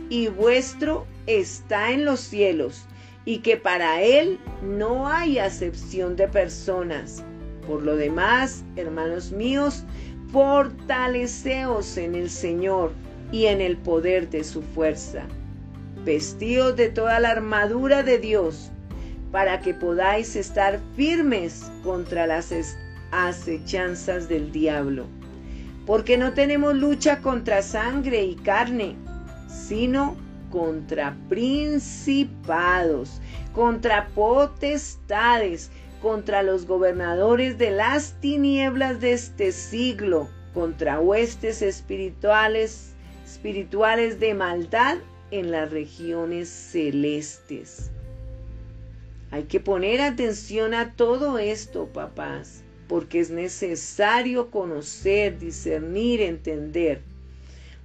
y 0.08 0.28
vuestro 0.28 1.06
está 1.26 1.90
en 1.92 2.04
los 2.04 2.20
cielos 2.20 2.86
y 3.24 3.38
que 3.38 3.56
para 3.56 4.02
Él 4.02 4.38
no 4.62 5.08
hay 5.08 5.38
acepción 5.38 6.16
de 6.16 6.28
personas. 6.28 7.24
Por 7.66 7.82
lo 7.82 7.96
demás, 7.96 8.62
hermanos 8.76 9.32
míos, 9.32 9.84
fortaleceos 10.30 11.96
en 11.96 12.14
el 12.14 12.28
Señor 12.28 12.92
y 13.32 13.46
en 13.46 13.60
el 13.60 13.76
poder 13.78 14.28
de 14.28 14.44
su 14.44 14.62
fuerza. 14.62 15.22
Vestidos 16.04 16.76
de 16.76 16.90
toda 16.90 17.18
la 17.20 17.30
armadura 17.30 18.02
de 18.02 18.18
Dios, 18.18 18.70
para 19.32 19.60
que 19.60 19.72
podáis 19.72 20.36
estar 20.36 20.78
firmes 20.96 21.70
contra 21.82 22.26
las 22.26 22.52
acechanzas 23.14 24.28
del 24.28 24.50
diablo. 24.52 25.06
Porque 25.86 26.16
no 26.16 26.32
tenemos 26.32 26.74
lucha 26.74 27.20
contra 27.20 27.62
sangre 27.62 28.24
y 28.24 28.34
carne, 28.36 28.96
sino 29.48 30.16
contra 30.50 31.16
principados, 31.28 33.20
contra 33.52 34.08
potestades, 34.08 35.70
contra 36.02 36.42
los 36.42 36.66
gobernadores 36.66 37.56
de 37.58 37.70
las 37.70 38.20
tinieblas 38.20 39.00
de 39.00 39.12
este 39.12 39.52
siglo, 39.52 40.28
contra 40.52 41.00
huestes 41.00 41.62
espirituales, 41.62 42.94
espirituales 43.24 44.20
de 44.20 44.34
maldad 44.34 44.98
en 45.30 45.50
las 45.50 45.70
regiones 45.70 46.48
celestes. 46.48 47.90
Hay 49.30 49.44
que 49.44 49.60
poner 49.60 50.00
atención 50.00 50.74
a 50.74 50.92
todo 50.94 51.38
esto, 51.38 51.86
papás, 51.86 52.63
porque 52.94 53.18
es 53.18 53.28
necesario 53.28 54.52
conocer, 54.52 55.40
discernir, 55.40 56.20
entender. 56.20 57.02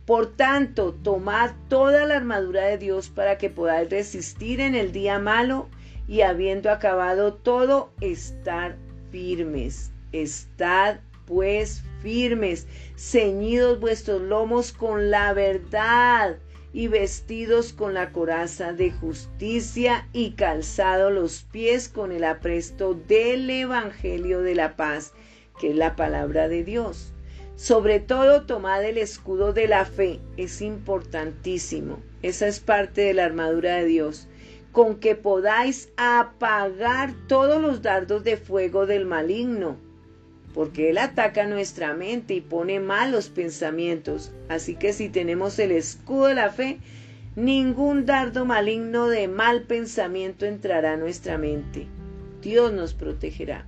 Por 0.06 0.36
tanto, 0.36 0.94
tomad 0.94 1.50
toda 1.68 2.06
la 2.06 2.18
armadura 2.18 2.68
de 2.68 2.78
Dios 2.78 3.10
para 3.10 3.40
que 3.40 3.50
podáis 3.50 3.90
resistir 3.90 4.60
en 4.60 4.76
el 4.76 4.92
día 4.92 5.18
malo 5.18 5.68
y 6.08 6.22
habiendo 6.22 6.70
acabado 6.70 7.34
todo, 7.34 7.90
estar 8.02 8.78
firmes. 9.10 9.92
Estad 10.12 11.00
pues 11.26 11.84
firmes, 12.04 12.68
ceñidos 12.96 13.80
vuestros 13.80 14.22
lomos 14.22 14.72
con 14.72 15.10
la 15.10 15.34
verdad 15.34 16.38
y 16.74 16.88
vestidos 16.88 17.74
con 17.74 17.94
la 17.94 18.12
coraza 18.12 18.74
de 18.74 18.92
justicia 18.92 20.08
y 20.14 20.32
calzado 20.32 21.10
los 21.10 21.44
pies 21.44 21.90
con 21.90 22.12
el 22.12 22.24
apresto 22.24 22.94
del 22.94 23.50
Evangelio 23.50 24.42
de 24.42 24.56
la 24.56 24.76
paz, 24.76 25.14
que 25.60 25.72
es 25.72 25.76
la 25.76 25.96
palabra 25.96 26.48
de 26.48 26.64
Dios. 26.64 27.14
Sobre 27.56 28.00
todo 28.00 28.46
tomad 28.46 28.84
el 28.86 28.98
escudo 28.98 29.52
de 29.52 29.68
la 29.68 29.86
fe, 29.86 30.20
es 30.38 30.62
importantísimo. 30.62 32.00
Esa 32.22 32.48
es 32.48 32.60
parte 32.60 33.02
de 33.02 33.14
la 33.14 33.26
armadura 33.26 33.76
de 33.76 33.86
Dios 33.86 34.30
con 34.72 35.00
que 35.00 35.16
podáis 35.16 35.92
apagar 35.98 37.14
todos 37.28 37.62
los 37.62 37.82
dardos 37.82 38.24
de 38.24 38.38
fuego 38.38 38.86
del 38.86 39.06
maligno, 39.06 39.78
porque 40.54 40.90
Él 40.90 40.98
ataca 40.98 41.46
nuestra 41.46 41.94
mente 41.94 42.34
y 42.34 42.42
pone 42.42 42.80
malos 42.80 43.30
pensamientos. 43.30 44.32
Así 44.48 44.76
que 44.76 44.94
si 44.94 45.10
tenemos 45.10 45.60
el 45.60 45.72
escudo 45.72 46.28
de 46.28 46.36
la 46.36 46.52
fe, 46.52 46.80
ningún 47.36 48.06
dardo 48.06 48.46
maligno 48.46 49.08
de 49.08 49.28
mal 49.28 49.64
pensamiento 49.64 50.46
entrará 50.46 50.94
a 50.94 50.98
nuestra 50.98 51.38
mente. 51.38 51.88
Dios 52.42 52.74
nos 52.74 52.94
protegerá. 52.94 53.66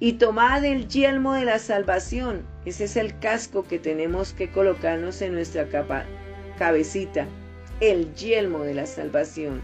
Y 0.00 0.14
tomad 0.14 0.64
el 0.64 0.88
yelmo 0.88 1.34
de 1.34 1.44
la 1.44 1.58
salvación. 1.58 2.42
Ese 2.64 2.84
es 2.84 2.96
el 2.96 3.18
casco 3.18 3.64
que 3.64 3.78
tenemos 3.78 4.32
que 4.32 4.50
colocarnos 4.50 5.20
en 5.22 5.34
nuestra 5.34 5.68
capa, 5.68 6.04
cabecita. 6.56 7.26
El 7.80 8.14
yelmo 8.14 8.60
de 8.60 8.74
la 8.74 8.86
salvación 8.86 9.62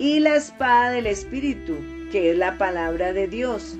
y 0.00 0.18
la 0.20 0.34
espada 0.34 0.92
del 0.92 1.06
Espíritu, 1.06 1.76
que 2.10 2.30
es 2.30 2.38
la 2.38 2.56
palabra 2.56 3.12
de 3.12 3.28
Dios, 3.28 3.76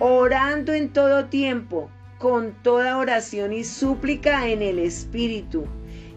orando 0.00 0.72
en 0.72 0.92
todo 0.92 1.26
tiempo, 1.26 1.90
con 2.18 2.54
toda 2.62 2.96
oración 2.96 3.52
y 3.52 3.64
súplica 3.64 4.48
en 4.48 4.62
el 4.62 4.78
Espíritu, 4.78 5.66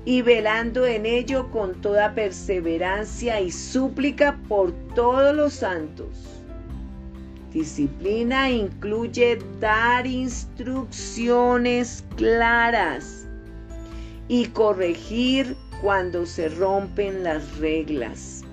y 0.06 0.22
velando 0.22 0.86
en 0.86 1.06
ello 1.06 1.52
con 1.52 1.80
toda 1.82 2.16
perseverancia 2.16 3.40
y 3.42 3.52
súplica 3.52 4.40
por 4.48 4.72
todos 4.96 5.36
los 5.36 5.54
santos. 5.54 6.42
Disciplina 7.52 8.50
incluye 8.50 9.38
dar 9.60 10.08
instrucciones 10.08 12.04
claras 12.16 13.28
y 14.28 14.46
corregir 14.48 15.56
cuando 15.82 16.26
se 16.26 16.50
rompen 16.50 17.24
las 17.24 17.58
reglas. 17.58 18.44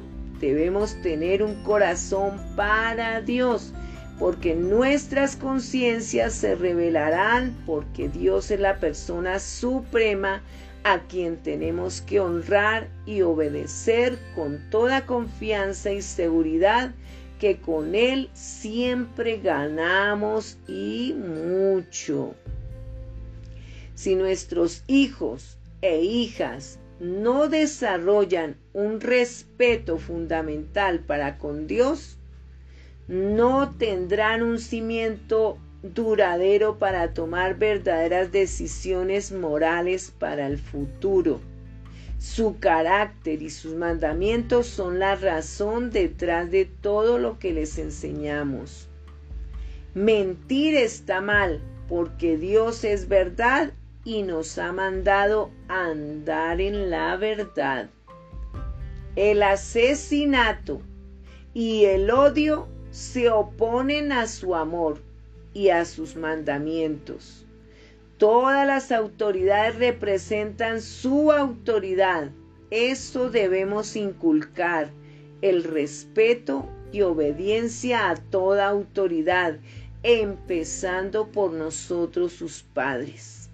Debemos 0.41 1.01
tener 1.03 1.43
un 1.43 1.55
corazón 1.62 2.39
para 2.57 3.20
Dios, 3.20 3.72
porque 4.21 4.55
nuestras 4.55 5.35
conciencias 5.35 6.35
se 6.35 6.55
revelarán 6.55 7.57
porque 7.64 8.11
Dios 8.11 8.51
es 8.51 8.61
la 8.61 8.79
persona 8.79 9.39
suprema 9.39 10.43
a 10.85 11.01
quien 11.05 11.39
tenemos 11.39 12.03
que 12.03 12.21
honrar 12.21 12.89
y 13.07 13.23
obedecer 13.23 14.18
con 14.35 14.61
toda 14.68 15.07
confianza 15.07 15.91
y 15.91 16.03
seguridad 16.03 16.93
que 17.39 17.62
con 17.62 17.95
Él 17.95 18.29
siempre 18.35 19.39
ganamos 19.39 20.59
y 20.68 21.14
mucho. 21.14 22.35
Si 23.95 24.16
nuestros 24.16 24.85
hijos 24.87 25.57
e 25.81 26.03
hijas 26.03 26.79
no 27.01 27.49
desarrollan 27.49 28.57
un 28.75 29.01
respeto 29.01 29.97
fundamental 29.97 31.01
para 31.01 31.39
con 31.39 31.66
Dios, 31.66 32.20
no 33.11 33.72
tendrán 33.72 34.40
un 34.44 34.61
cimiento 34.61 35.58
duradero 35.82 36.78
para 36.78 37.12
tomar 37.12 37.58
verdaderas 37.58 38.30
decisiones 38.30 39.32
morales 39.32 40.14
para 40.16 40.46
el 40.46 40.58
futuro. 40.58 41.40
Su 42.20 42.61
carácter 42.61 43.42
y 43.42 43.50
sus 43.50 43.74
mandamientos 43.74 44.68
son 44.68 45.00
la 45.00 45.16
razón 45.16 45.90
detrás 45.90 46.52
de 46.52 46.66
todo 46.66 47.18
lo 47.18 47.40
que 47.40 47.52
les 47.52 47.78
enseñamos. 47.78 48.88
Mentir 49.92 50.76
está 50.76 51.20
mal 51.20 51.61
porque 51.88 52.36
Dios 52.36 52.84
es 52.84 53.08
verdad 53.08 53.72
y 54.04 54.22
nos 54.22 54.56
ha 54.56 54.70
mandado 54.70 55.50
andar 55.66 56.61
en 56.61 56.90
la 56.90 57.16
verdad. 57.16 57.90
El 59.16 59.42
asesinato 59.42 60.80
y 61.52 61.86
el 61.86 62.08
odio 62.12 62.68
se 62.91 63.30
oponen 63.30 64.12
a 64.12 64.26
su 64.26 64.55
amor 64.55 65.01
y 65.55 65.68
a 65.68 65.84
sus 65.84 66.16
mandamientos. 66.16 67.47
Todas 68.18 68.66
las 68.66 68.93
autoridades 68.93 69.76
representan 69.76 70.82
su 70.82 71.32
autoridad. 71.32 72.30
Eso 72.70 73.30
debemos 73.30 73.97
inculcar, 73.97 74.91
el 75.41 75.64
respeto 75.64 76.68
y 76.93 77.03
obediencia 77.03 78.11
a 78.11 78.16
toda 78.16 78.68
autoridad, 78.68 79.59
empezando 80.03 81.28
por 81.28 81.53
nosotros 81.53 82.32
sus 82.32 82.62
padres. 82.62 83.49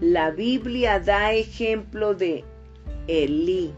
La 0.00 0.30
Biblia 0.30 1.00
da 1.00 1.32
ejemplo 1.32 2.14
de 2.14 2.44
Elí, 3.06 3.72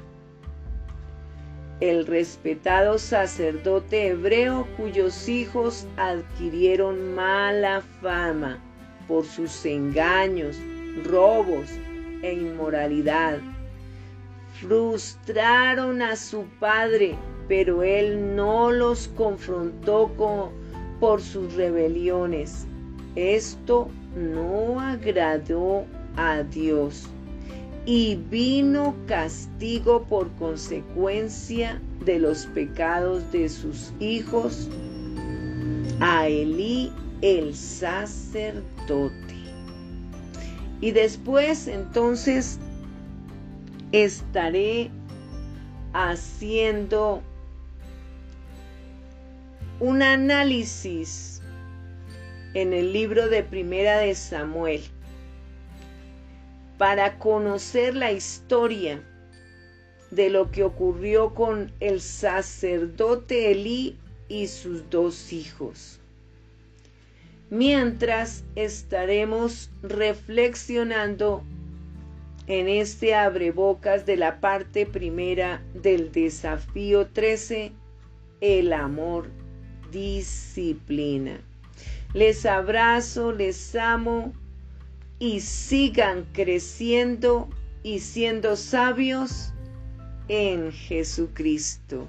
el 1.80 2.06
respetado 2.06 2.98
sacerdote 2.98 4.08
hebreo 4.08 4.66
cuyos 4.76 5.28
hijos 5.28 5.86
adquirieron 5.98 7.14
mala 7.14 7.82
fama 8.00 8.58
por 9.06 9.26
sus 9.26 9.64
engaños, 9.66 10.56
robos 11.04 11.70
e 12.22 12.32
inmoralidad. 12.32 13.38
Frustraron 14.60 16.00
a 16.00 16.16
su 16.16 16.44
padre, 16.58 17.14
pero 17.46 17.82
él 17.82 18.34
no 18.34 18.72
los 18.72 19.08
confrontó 19.08 20.10
por 20.98 21.20
sus 21.20 21.52
rebeliones. 21.54 22.66
Esto 23.16 23.88
no 24.16 24.80
agradó 24.80 25.84
a 26.16 26.42
Dios 26.42 27.06
y 27.87 28.16
vino 28.16 28.97
castigo 29.07 30.03
por 30.03 30.28
consecuencia 30.32 31.80
de 32.05 32.18
los 32.18 32.47
pecados 32.47 33.30
de 33.30 33.49
sus 33.49 33.93
hijos 34.01 34.68
a 36.01 36.26
Elí 36.26 36.93
el 37.22 37.55
sacerdote. 37.55 39.14
Y 40.80 40.91
después 40.91 41.68
entonces 41.68 42.59
estaré 43.93 44.91
haciendo 45.93 47.22
un 49.78 50.03
análisis 50.03 51.41
en 52.55 52.72
el 52.72 52.93
libro 52.93 53.28
de 53.28 53.45
Primera 53.45 53.99
de 53.99 54.14
Samuel 54.16 54.82
para 56.78 57.18
conocer 57.18 57.94
la 57.94 58.12
historia 58.12 59.02
de 60.10 60.30
lo 60.30 60.50
que 60.50 60.62
ocurrió 60.62 61.34
con 61.34 61.72
el 61.80 62.00
sacerdote 62.00 63.50
Elí 63.52 63.98
y 64.28 64.46
sus 64.46 64.88
dos 64.90 65.32
hijos. 65.32 66.00
mientras 67.50 68.44
estaremos 68.56 69.70
reflexionando 69.82 71.44
en 72.48 72.68
este 72.68 73.14
abrebocas 73.14 74.04
de 74.06 74.16
la 74.16 74.40
parte 74.40 74.86
primera 74.86 75.62
del 75.74 76.10
desafío 76.12 77.06
13, 77.06 77.72
el 78.40 78.72
amor 78.72 79.28
disciplina. 79.90 81.40
Les 82.14 82.46
abrazo, 82.46 83.32
les 83.32 83.74
amo 83.74 84.32
y 85.18 85.40
sigan 85.40 86.26
creciendo 86.32 87.48
y 87.82 88.00
siendo 88.00 88.56
sabios 88.56 89.52
en 90.28 90.72
Jesucristo. 90.72 92.06